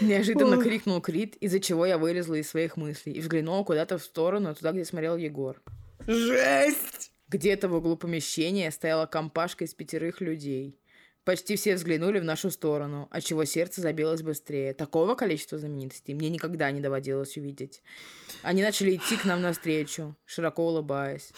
[0.00, 4.54] Неожиданно крикнул Крит, из-за чего я вылезла из своих мыслей и взглянула куда-то в сторону,
[4.54, 5.60] туда, где смотрел Егор.
[6.06, 7.12] Жесть!
[7.28, 10.78] Где-то в углу помещения стояла компашка из пятерых людей.
[11.24, 14.74] Почти все взглянули в нашу сторону, отчего сердце забилось быстрее.
[14.74, 17.80] Такого количества знаменитостей мне никогда не доводилось увидеть.
[18.42, 21.32] Они начали идти к нам навстречу, широко улыбаясь.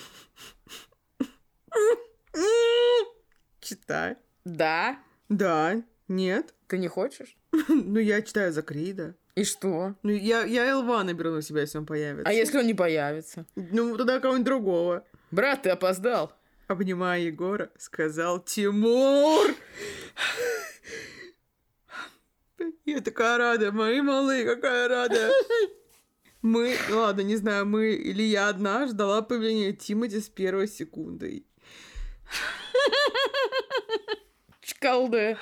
[3.60, 4.16] Читай.
[4.44, 4.98] Да?
[5.28, 6.54] Да, нет.
[6.66, 7.36] Ты не хочешь?
[7.68, 9.14] Ну, я читаю за Крида.
[9.34, 9.94] И что?
[10.02, 12.28] Ну, я, я Элва наберу на себя, если он появится.
[12.28, 13.46] А если он не появится?
[13.56, 15.04] Ну, тогда кого-нибудь другого.
[15.30, 16.32] Брат, ты опоздал.
[16.66, 19.54] Обнимая Егора, сказал Тимур.
[22.84, 25.30] Я такая рада, мои малые, какая рада.
[26.42, 31.46] Мы, ну ладно, не знаю, мы или я одна ждала появления Тимати с первой секундой.
[34.60, 35.38] Чкалды.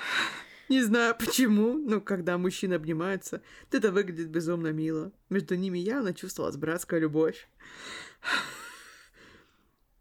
[0.69, 5.13] Не знаю почему, но когда мужчины обнимаются, это выглядит безумно мило.
[5.29, 7.49] Между ними явно чувствовалась братская любовь.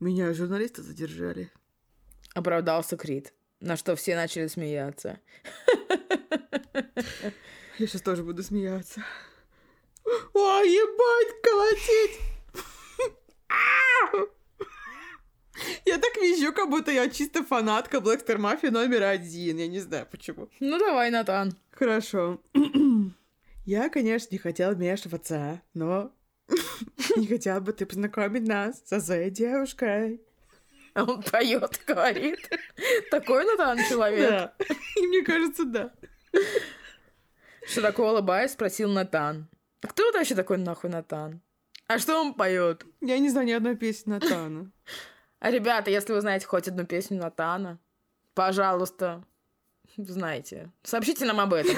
[0.01, 1.51] Меня журналисты задержали.
[2.33, 5.19] Оправдался Крит, на что все начали смеяться.
[7.77, 9.05] Я сейчас тоже буду смеяться.
[10.33, 12.19] Ой, ебать, колотить!
[13.47, 14.25] А!
[15.85, 19.57] Я так вижу, как будто я чисто фанатка Блэкстер Мафии номер один.
[19.57, 20.49] Я не знаю почему.
[20.59, 21.53] Ну давай, Натан.
[21.69, 22.41] Хорошо.
[23.65, 26.11] Я, конечно, не хотела вмешиваться, но
[27.15, 30.21] не хотела бы ты познакомить нас со своей девушкой.
[30.93, 32.49] А Он поет, говорит.
[33.09, 34.29] Такой Натан человек.
[34.29, 34.53] Да.
[34.97, 35.91] И мне кажется, да.
[37.65, 39.47] Широко улыбаясь, спросил Натан.
[39.83, 41.41] «А Кто вот вообще такой нахуй Натан?
[41.87, 42.85] А что он поет?
[43.01, 44.71] Я не знаю ни одной песни Натана.
[45.39, 47.79] А ребята, если вы знаете хоть одну песню Натана,
[48.33, 49.25] пожалуйста,
[49.97, 51.75] знаете, сообщите нам об этом.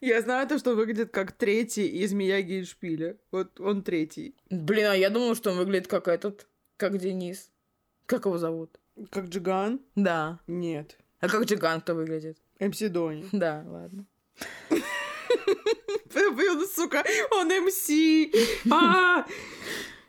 [0.00, 3.18] Я знаю то, что выглядит как третий из Мияги и Шпиля.
[3.30, 4.34] Вот он третий.
[4.48, 6.46] Блин, а я думала, что он выглядит как этот,
[6.78, 7.50] как Денис.
[8.06, 8.80] Как его зовут?
[9.10, 9.80] Как Джиган?
[9.94, 10.40] Да.
[10.46, 10.98] Нет.
[11.20, 12.38] А как Джиган кто выглядит?
[12.58, 13.28] МС Дони.
[13.32, 14.06] Да, ладно.
[14.70, 17.90] Блин, сука, он МС.
[18.70, 19.26] А!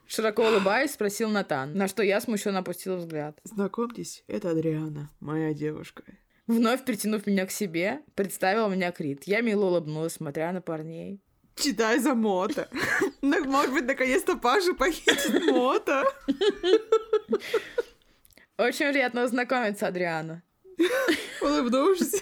[0.07, 3.39] Широко улыбаясь, спросил Натан, на что я смущенно опустила взгляд.
[3.43, 6.03] Знакомьтесь, это Адриана, моя девушка.
[6.51, 9.23] Вновь притянув меня к себе, представил меня Крит.
[9.23, 11.21] Я мило улыбнулась, смотря на парней.
[11.55, 12.69] Читай за Мота.
[13.21, 16.03] Ну, Может быть, наконец-то Паша похитит Мота.
[18.57, 20.43] Очень приятно познакомиться, Адриана.
[21.41, 22.21] Улыбнувшись.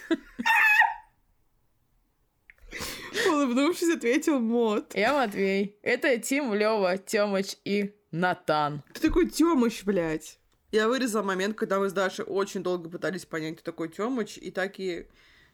[3.27, 4.93] Улыбнувшись, ответил Мот.
[4.93, 5.79] Я Матвей.
[5.81, 8.83] Это Тим, Лева, Тёмыч и Натан.
[8.93, 10.38] Ты такой Тёмыч, блядь.
[10.71, 14.51] Я вырезал момент, когда мы с Дашей очень долго пытались понять, кто такой Тёмыч, и
[14.51, 15.07] так и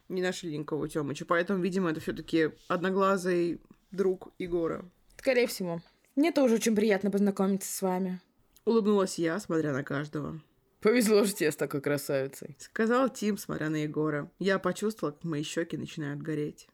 [0.08, 1.24] не нашли никого Тёмыча.
[1.24, 3.60] Поэтому, видимо, это все таки одноглазый
[3.90, 4.84] друг Егора.
[5.18, 5.80] Скорее всего.
[6.16, 8.20] Мне тоже очень приятно познакомиться с вами.
[8.64, 10.40] Улыбнулась я, смотря на каждого.
[10.80, 12.56] Повезло же тебе с такой красавицей.
[12.58, 14.30] Сказал Тим, смотря на Егора.
[14.38, 16.68] Я почувствовала, как мои щеки начинают гореть.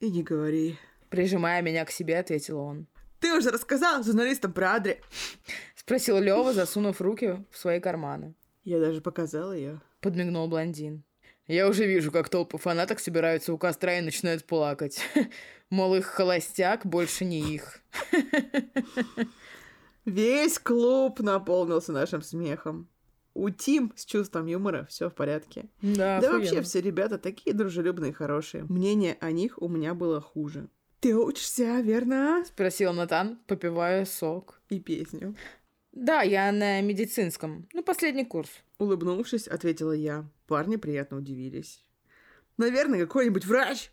[0.00, 0.78] И не говори.
[1.08, 2.86] Прижимая меня к себе, ответил он.
[3.20, 5.00] Ты уже рассказал журналистам про Адри.
[5.86, 8.34] Спросил Лева, засунув руки в свои карманы.
[8.64, 9.80] Я даже показала ее.
[10.00, 11.04] Подмигнул блондин.
[11.46, 15.00] Я уже вижу, как толпы фанаток собираются у костра и начинают плакать.
[15.70, 17.84] Мол, их холостяк больше не их.
[20.04, 22.88] Весь клуб наполнился нашим смехом.
[23.34, 25.66] У Тим с чувством юмора все в порядке.
[25.82, 28.64] Да, Да вообще все ребята такие дружелюбные и хорошие.
[28.64, 30.66] Мнение о них у меня было хуже.
[30.98, 32.42] Ты учишься, верно?
[32.44, 34.60] Спросил Натан, попивая сок.
[34.68, 35.36] И песню.
[35.96, 37.66] Да, я на медицинском.
[37.72, 38.50] Ну, последний курс.
[38.78, 40.28] Улыбнувшись, ответила я.
[40.46, 41.82] Парни приятно удивились.
[42.58, 43.90] Наверное, какой-нибудь врач.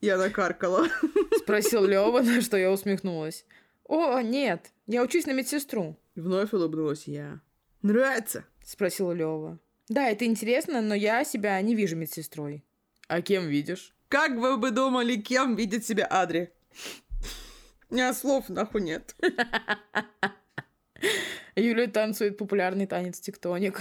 [0.00, 0.88] Я накаркала.
[1.38, 3.44] Спросил Лева, на что я усмехнулась.
[3.84, 5.98] О, нет, я учусь на медсестру.
[6.14, 7.42] Вновь улыбнулась я.
[7.82, 8.46] Нравится?
[8.64, 9.58] Спросил Лева.
[9.90, 12.64] Да, это интересно, но я себя не вижу медсестрой.
[13.08, 13.94] А кем видишь?
[14.08, 16.50] Как вы бы думали, кем видит себя Адри?
[17.90, 19.14] У меня слов нахуй нет.
[21.56, 23.80] Юля танцует популярный танец тектоник.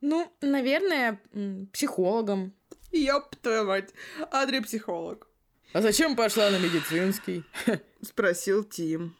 [0.00, 1.20] Ну, наверное,
[1.72, 2.54] психологом.
[2.90, 3.90] Ёб твою мать.
[4.30, 5.28] Адри психолог.
[5.72, 7.44] А зачем пошла на медицинский?
[8.02, 9.14] Спросил Тим.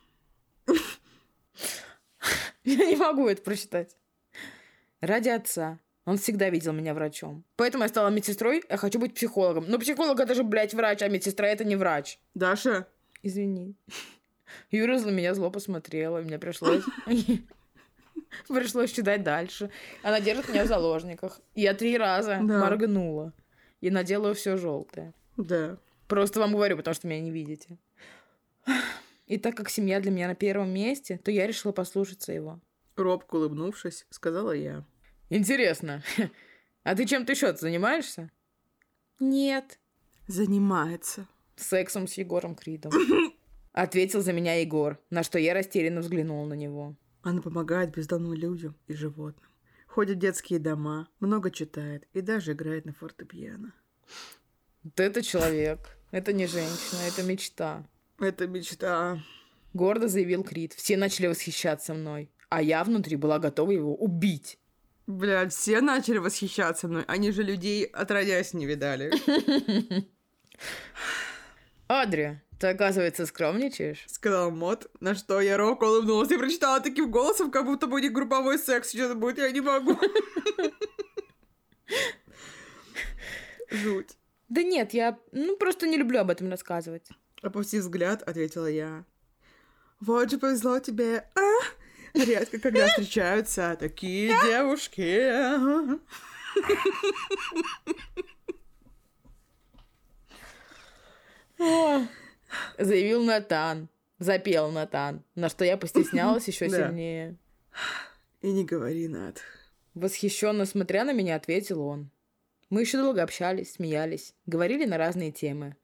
[2.64, 3.96] Я не могу это прочитать.
[5.00, 5.78] Ради отца.
[6.06, 7.44] Он всегда видел меня врачом.
[7.56, 9.66] Поэтому я стала медсестрой, а хочу быть психологом.
[9.68, 12.18] Но психолог это же, блядь, врач, а медсестра это не врач.
[12.34, 12.88] Даша,
[13.22, 13.74] Извини.
[14.70, 16.84] Юра на меня зло посмотрела, и мне пришлось...
[18.48, 19.70] Пришлось читать дальше.
[20.02, 21.40] Она держит меня в заложниках.
[21.54, 22.60] Я три раза Да.
[22.60, 23.32] моргнула.
[23.80, 25.12] И наделаю все желтое.
[25.36, 25.78] да.
[26.06, 27.78] Просто вам говорю, потому что меня не видите.
[29.26, 32.58] И так как семья для меня на первом месте, то я решила послушаться его.
[32.96, 34.84] Робко улыбнувшись, сказала я.
[35.28, 36.02] Интересно,
[36.82, 38.28] а ты чем-то еще занимаешься?
[39.20, 39.78] Нет.
[40.26, 41.26] Занимается.
[41.62, 42.92] Сексом с Егором Кридом.
[43.72, 46.96] Ответил за меня Егор, на что я растерянно взглянула на него.
[47.22, 49.48] Она помогает бездомным людям и животным.
[49.86, 53.72] Ходит в детские дома, много читает и даже играет на фортепиано.
[54.82, 55.78] Вот это человек.
[56.10, 57.86] Это не женщина, это мечта.
[58.18, 59.22] Это мечта.
[59.72, 60.72] Гордо заявил Крид.
[60.72, 62.30] Все начали восхищаться мной.
[62.48, 64.58] А я внутри была готова его убить.
[65.06, 67.04] Блядь, все начали восхищаться мной.
[67.06, 69.12] Они же людей отродясь не видали.
[71.92, 74.04] Адри, ты, оказывается, скромничаешь?
[74.06, 78.60] Сказал Мот, на что я робко улыбнулась и прочитала таким голосом, как будто будет групповой
[78.60, 79.98] секс сейчас будет, я не могу.
[83.72, 84.16] Жуть.
[84.48, 87.08] Да нет, я ну, просто не люблю об этом рассказывать.
[87.42, 89.04] Опустив взгляд, ответила я.
[89.98, 91.40] Вот же повезло тебе, а?
[92.14, 95.28] Редко, когда встречаются такие девушки.
[95.34, 95.98] О,
[102.78, 103.88] Заявил Натан.
[104.18, 105.22] Запел Натан.
[105.34, 107.36] На что я постеснялась еще сильнее.
[108.40, 109.40] И не говори, Над.
[109.94, 112.10] Восхищенно смотря на меня, ответил он.
[112.70, 115.76] Мы еще долго общались, смеялись, говорили на разные темы.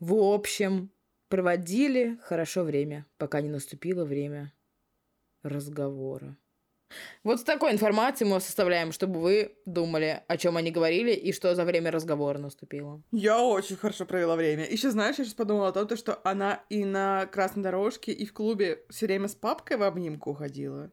[0.00, 0.90] В общем,
[1.28, 4.52] проводили хорошо время, пока не наступило время
[5.42, 6.36] разговора.
[7.22, 11.54] Вот с такой информацией мы составляем, чтобы вы думали, о чем они говорили и что
[11.54, 13.02] за время разговора наступило.
[13.12, 14.66] Я очень хорошо провела время.
[14.68, 18.26] Еще знаешь, я сейчас подумала о том, то, что она и на красной дорожке, и
[18.26, 20.90] в клубе все время с папкой в обнимку ходила,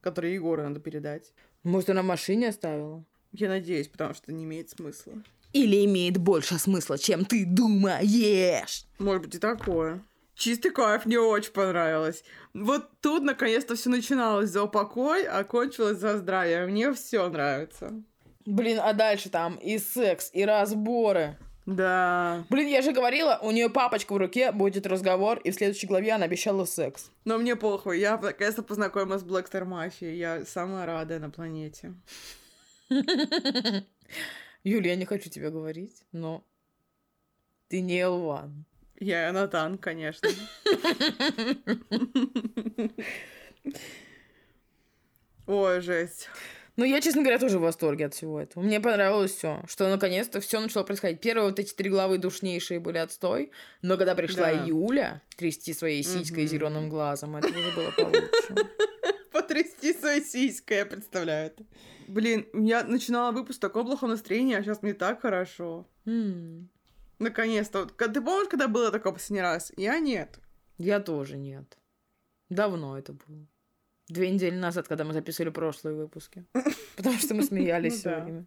[0.00, 1.32] которую Егору надо передать.
[1.62, 3.04] Может, она в машине оставила?
[3.32, 5.14] Я надеюсь, потому что не имеет смысла.
[5.52, 8.84] Или имеет больше смысла, чем ты думаешь?
[8.98, 10.02] Может быть и такое.
[10.38, 12.22] Чистый кайф, мне очень понравилось.
[12.54, 16.64] Вот тут наконец-то все начиналось за упокой, а кончилось за здравие.
[16.66, 18.04] Мне все нравится.
[18.46, 21.36] Блин, а дальше там и секс, и разборы.
[21.66, 22.44] Да.
[22.50, 26.12] Блин, я же говорила, у нее папочка в руке, будет разговор, и в следующей главе
[26.12, 27.10] она обещала секс.
[27.24, 30.16] Но мне похуй, я наконец-то познакомилась с Блэкстер Мафией.
[30.16, 31.94] Я самая радая на планете.
[34.62, 36.44] Юля, я не хочу тебе говорить, но
[37.66, 38.67] ты не Элван.
[39.00, 40.28] Я Натан, конечно.
[45.46, 46.28] Ой, жесть.
[46.76, 48.62] Ну, я, честно говоря, тоже в восторге от всего этого.
[48.62, 51.20] Мне понравилось все, что наконец-то все начало происходить.
[51.20, 53.50] Первые вот эти три главы душнейшие были отстой,
[53.82, 54.64] но когда пришла Да.
[54.64, 56.52] Юля трясти своей сиськой и Мгм.
[56.52, 58.54] зеленым глазом, это уже было получше.
[59.32, 61.64] Потрясти своей сиськой, я представляю это.
[62.06, 65.84] Блин, я начинала выпуск в таком плохом настроении, а сейчас мне так хорошо.
[66.06, 66.68] М,
[67.18, 67.86] Наконец-то.
[67.86, 69.72] Ты помнишь, когда было такое последний раз?
[69.76, 70.38] Я нет.
[70.76, 71.76] Я тоже нет.
[72.48, 73.46] Давно это было.
[74.08, 76.46] Две недели назад, когда мы записывали прошлые выпуски.
[76.96, 78.20] Потому что мы смеялись Ну все да.
[78.24, 78.46] время.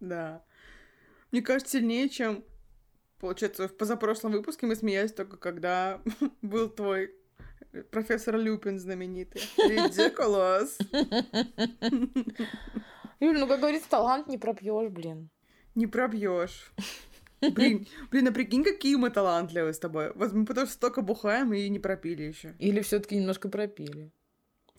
[0.00, 0.44] Да.
[1.30, 2.44] Мне кажется, сильнее, чем,
[3.20, 6.00] получается, в позапрошлом выпуске мы смеялись только когда
[6.42, 7.14] был твой
[7.92, 9.42] профессор Люпин знаменитый.
[9.58, 10.70] Ridiculous.
[13.20, 15.30] Юль, ну, как говорится, талант не пропьешь, блин.
[15.74, 16.72] Не пробьешь.
[17.40, 20.12] Блин, блин, а прикинь, какие мы талантливые с тобой.
[20.14, 22.54] Вот мы потому что столько бухаем и не пропили еще.
[22.58, 24.10] Или все-таки немножко пропили.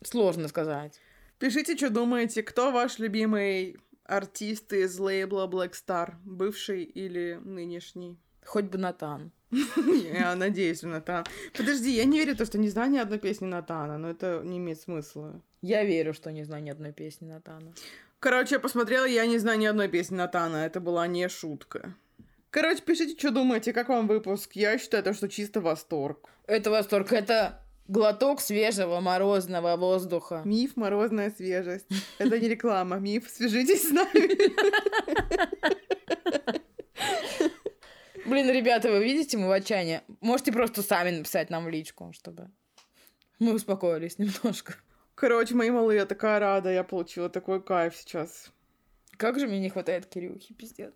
[0.04, 1.00] Сложно сказать.
[1.40, 8.20] Пишите, что думаете, кто ваш любимый артист из лейбла Black Star, бывший или нынешний?
[8.46, 9.32] Хоть бы Натан.
[10.14, 11.26] Я надеюсь, Натан.
[11.58, 14.42] Подожди, я не верю в то, что не знаю ни одной песни Натана, но это
[14.46, 15.42] не имеет смысла.
[15.62, 17.74] Я верю, что не знаю ни одной песни Натана.
[18.20, 21.96] Короче, я посмотрела, я не знаю ни одной песни Натана, это была не шутка.
[22.52, 24.52] Короче, пишите, что думаете, как вам выпуск.
[24.56, 26.30] Я считаю, то, что чисто восторг.
[26.48, 27.14] Это восторг.
[27.14, 30.42] Это глоток свежего морозного воздуха.
[30.44, 31.88] Миф, морозная свежесть.
[32.18, 33.30] Это не реклама, миф.
[33.30, 34.52] Свяжитесь с нами.
[38.26, 40.02] Блин, ребята, вы видите, мы в отчаянии.
[40.20, 42.50] Можете просто сами написать нам в личку, чтобы
[43.40, 44.76] мы успокоились немножко.
[45.16, 48.52] Короче, мои малые, я такая рада, я получила такой кайф сейчас.
[49.16, 50.94] Как же мне не хватает Кирюхи, пиздец.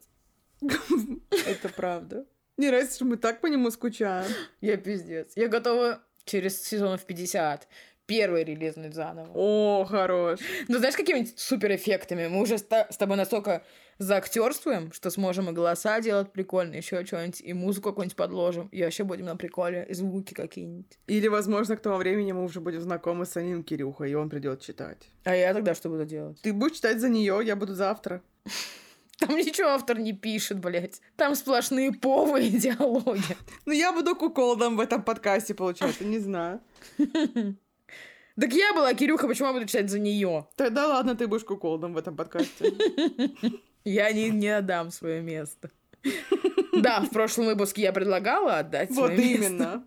[1.47, 2.26] Это правда.
[2.57, 4.32] Не нравится, что мы так по нему скучаем.
[4.61, 5.34] Я пиздец.
[5.36, 7.68] Я готова через сезонов 50
[8.05, 9.32] первый релизнуть заново.
[9.34, 10.39] О, хорош.
[10.68, 12.28] Ну, знаешь, какими-нибудь суперэффектами?
[12.28, 13.63] Мы уже с, тобой настолько
[13.97, 19.03] заактерствуем, что сможем и голоса делать прикольно, еще что-нибудь, и музыку какую-нибудь подложим, и вообще
[19.03, 20.99] будем на приколе, и звуки какие-нибудь.
[21.07, 24.61] Или, возможно, к тому времени мы уже будем знакомы с самим Кирюхой, и он придет
[24.61, 25.09] читать.
[25.24, 26.39] А я тогда что буду делать?
[26.41, 28.22] Ты будешь читать за нее, я буду завтра.
[29.18, 31.01] Там ничего автор не пишет, блядь.
[31.16, 33.38] Там сплошные повы и диалоги.
[33.66, 36.61] Ну, я буду куколдом в этом подкасте, получается, не знаю.
[36.97, 40.45] Так я была Кирюха, почему я буду читать за нее?
[40.57, 42.74] Тогда ладно, ты будешь куколдом в этом подкасте.
[43.86, 45.72] Я не, не отдам свое место.
[46.74, 49.86] Да, в прошлом выпуске я предлагала отдать Вот именно.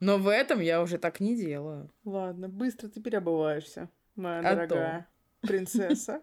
[0.00, 1.90] Но в этом я уже так не делаю.
[2.04, 5.08] Ладно, быстро ты переобуваешься, моя А дорогая
[5.40, 6.20] принцесса.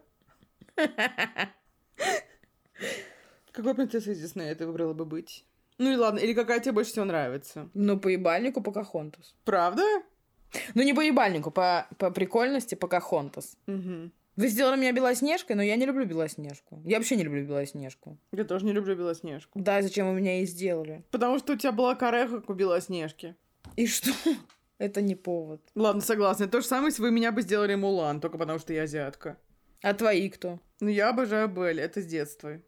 [3.52, 5.44] Какой принцессой Диснея ты выбрала бы быть?
[5.78, 7.68] Ну и ладно, или какая тебе больше всего нравится?
[7.74, 9.34] Ну, по ебальнику Покахонтас.
[9.44, 9.82] Правда?
[10.74, 13.56] Ну, не по ебальнику, по, по прикольности Покахонтас.
[13.66, 14.10] Угу.
[14.36, 16.80] Вы сделали меня Белоснежкой, но я не люблю Белоснежку.
[16.84, 18.18] Я вообще не люблю Белоснежку.
[18.32, 19.58] Я тоже не люблю Белоснежку.
[19.60, 21.04] Да, зачем вы меня и сделали?
[21.10, 23.36] Потому что у тебя была кореха, как у Белоснежки.
[23.76, 24.10] И что?
[24.78, 25.60] Это не повод.
[25.76, 26.48] Ладно, согласна.
[26.48, 29.38] То же самое, если вы меня бы сделали Мулан, только потому что я азиатка.
[29.84, 30.60] А твои кто?
[30.80, 32.58] Ну, я обожаю Белль, это с детства.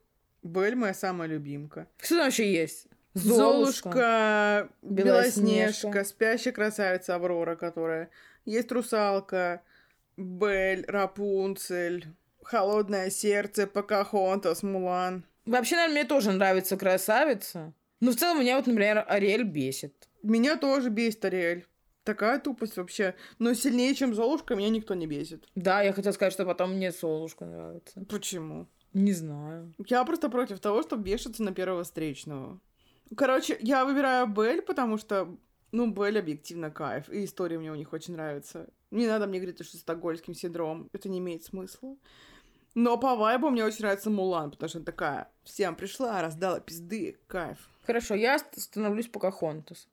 [0.42, 1.88] Белль моя самая любимка.
[1.96, 2.88] Что там вообще есть?
[3.14, 5.02] Золушка, Белоснежка.
[5.02, 8.10] Белоснежка, спящая красавица Аврора, которая...
[8.44, 9.62] Есть русалка,
[10.18, 12.06] Белль, Рапунцель,
[12.42, 15.24] Холодное сердце, Покахонтас, Мулан.
[15.46, 17.72] Вообще, наверное, мне тоже нравится красавица.
[18.00, 20.06] Но в целом меня вот, например, Ариэль бесит.
[20.22, 21.64] Меня тоже бесит Ариэль.
[22.06, 23.16] Такая тупость вообще.
[23.40, 25.44] Но сильнее, чем Золушка, меня никто не бесит.
[25.56, 28.04] Да, я хотела сказать, что потом мне Солушка нравится.
[28.08, 28.68] Почему?
[28.92, 29.74] Не знаю.
[29.88, 32.60] Я просто против того, чтобы вешаться на первого встречного.
[33.16, 35.36] Короче, я выбираю Белль, потому что,
[35.72, 38.68] ну, Белль объективно кайф, и история мне у них очень нравится.
[38.92, 41.96] Не надо мне говорить, что стокгольмским синдром, это не имеет смысла.
[42.76, 47.18] Но по вайбу мне очень нравится Мулан, потому что она такая, всем пришла, раздала пизды,
[47.26, 47.58] кайф.
[47.84, 49.88] Хорошо, я ст- становлюсь Покахонтас.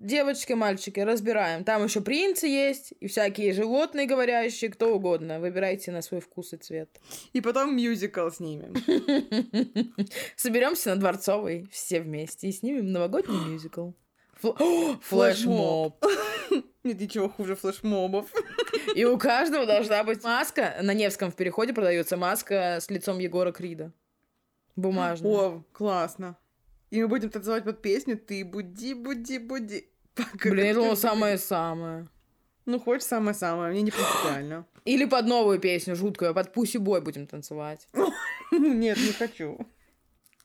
[0.00, 1.62] Девочки, мальчики, разбираем.
[1.62, 5.40] Там еще принцы есть, и всякие животные говорящие, кто угодно.
[5.40, 6.88] Выбирайте на свой вкус и цвет.
[7.34, 8.74] И потом мюзикл снимем.
[10.36, 13.90] Соберемся на Дворцовой все вместе и снимем новогодний мюзикл.
[15.02, 16.02] Флешмоб.
[16.82, 18.32] Нет ничего хуже флешмобов.
[18.94, 20.76] И у каждого должна быть маска.
[20.80, 23.92] На Невском в переходе продается маска с лицом Егора Крида.
[24.76, 25.30] Бумажная.
[25.30, 26.38] О, классно.
[26.90, 29.89] И мы будем танцевать под песню «Ты буди, буди, буди».
[30.32, 32.08] Пока Блин, думала, ты- самое-самое.
[32.66, 34.66] Ну, хочешь самое-самое, мне не принципиально.
[34.84, 37.88] Или под новую песню, жуткую, под Пуси Бой будем танцевать.
[38.52, 39.58] Нет, не хочу.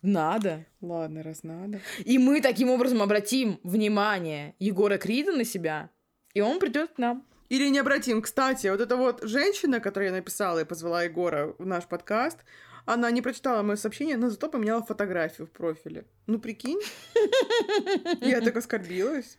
[0.02, 0.66] Надо.
[0.82, 1.82] Ладно, раз надо.
[2.04, 5.90] И мы таким образом обратим внимание Егора Крида на себя,
[6.34, 7.26] и он придет к нам.
[7.50, 8.22] Или не обратим.
[8.22, 12.40] Кстати, вот эта вот женщина, которая я написала и позвала Егора в наш подкаст,
[12.86, 16.06] она не прочитала мое сообщение, но зато поменяла фотографию в профиле.
[16.28, 16.82] Ну, прикинь.
[18.22, 19.38] Я так оскорбилась.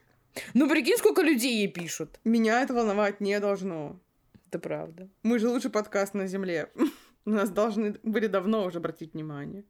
[0.53, 2.19] Ну, прикинь, сколько людей ей пишут.
[2.23, 3.99] Меня это волновать не должно.
[4.47, 5.09] Это правда.
[5.23, 6.69] Мы же лучший подкаст на Земле.
[7.25, 9.65] На нас должны были давно уже обратить внимание.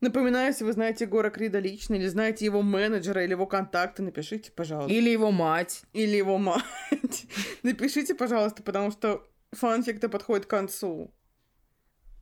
[0.00, 4.50] Напоминаю, если вы знаете Егора Крида лично, или знаете его менеджера, или его контакты, напишите,
[4.50, 4.92] пожалуйста.
[4.92, 5.82] Или его мать.
[5.92, 6.64] Или его мать.
[7.62, 11.12] Напишите, пожалуйста, потому что фанфик-то подходит к концу.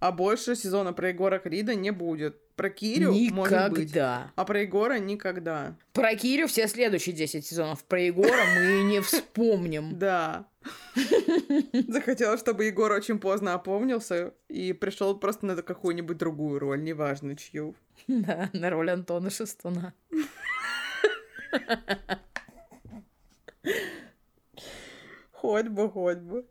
[0.01, 2.41] А больше сезона про Егора Крида не будет.
[2.55, 3.81] Про Кирю может быть.
[3.81, 4.33] Никогда.
[4.37, 5.77] А про Егора никогда.
[5.93, 7.85] Про Кирю все следующие 10 сезонов.
[7.85, 9.99] Про Егора мы не вспомним.
[9.99, 10.47] Да.
[11.89, 17.75] Захотела, чтобы Егор очень поздно опомнился и пришел просто на какую-нибудь другую роль, неважно чью.
[18.07, 19.95] Да, на роль Антона Шестуна.
[25.33, 26.47] Хоть бы, хоть бы.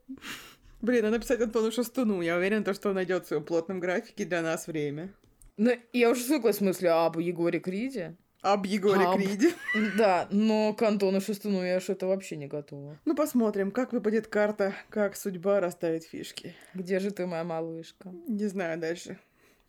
[0.81, 2.21] Блин, надо писать Антону Шастуну.
[2.21, 5.13] Я уверена, то, что он найдет в своем плотном графике для нас время.
[5.57, 8.15] Ну, я уже свыклась с мыслью об Егоре Криде.
[8.41, 9.17] Об Егоре Об.
[9.17, 9.53] Криде.
[9.97, 12.99] Да, но к Антону Шестуну я что-то вообще не готова.
[13.05, 16.55] Ну, посмотрим, как выпадет карта, как судьба расставит фишки.
[16.75, 18.13] Где же ты, моя малышка?
[18.27, 19.17] Не знаю дальше.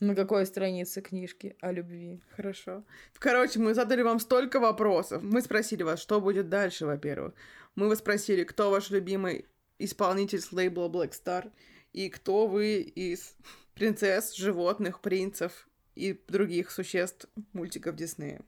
[0.01, 2.21] На какой странице книжки о любви?
[2.37, 2.85] Хорошо.
[3.19, 5.23] Короче, мы задали вам столько вопросов.
[5.23, 7.33] Мы спросили вас, что будет дальше, во-первых.
[7.75, 9.47] Мы вас спросили, кто ваш любимый
[9.79, 11.51] исполнитель с лейбла Black Star
[11.93, 13.35] и кто вы из
[13.75, 18.41] принцесс, животных, принцев и других существ мультиков Диснея.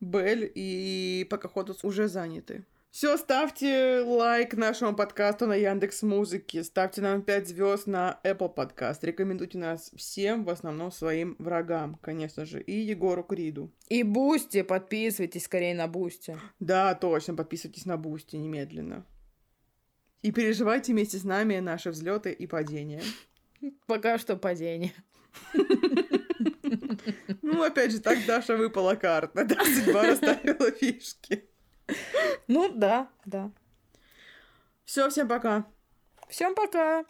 [0.00, 2.64] Белль и Покахонтас уже заняты.
[2.96, 9.00] Все, ставьте лайк нашему подкасту на Яндекс Музыке, ставьте нам 5 звезд на Apple Podcast,
[9.02, 13.70] рекомендуйте нас всем, в основном своим врагам, конечно же, и Егору Криду.
[13.90, 16.38] И Boosty, подписывайтесь скорее на Boosty.
[16.58, 19.04] Да, точно, подписывайтесь на Boosty немедленно.
[20.26, 23.00] И переживайте вместе с нами наши взлеты и падения.
[23.86, 24.92] Пока что падение.
[27.42, 29.44] Ну, опять же, так Даша выпала карта.
[29.44, 31.48] Да, судьба расставила фишки.
[32.48, 33.52] Ну, да, да.
[34.84, 35.64] Все, всем пока.
[36.28, 37.04] Всем пока.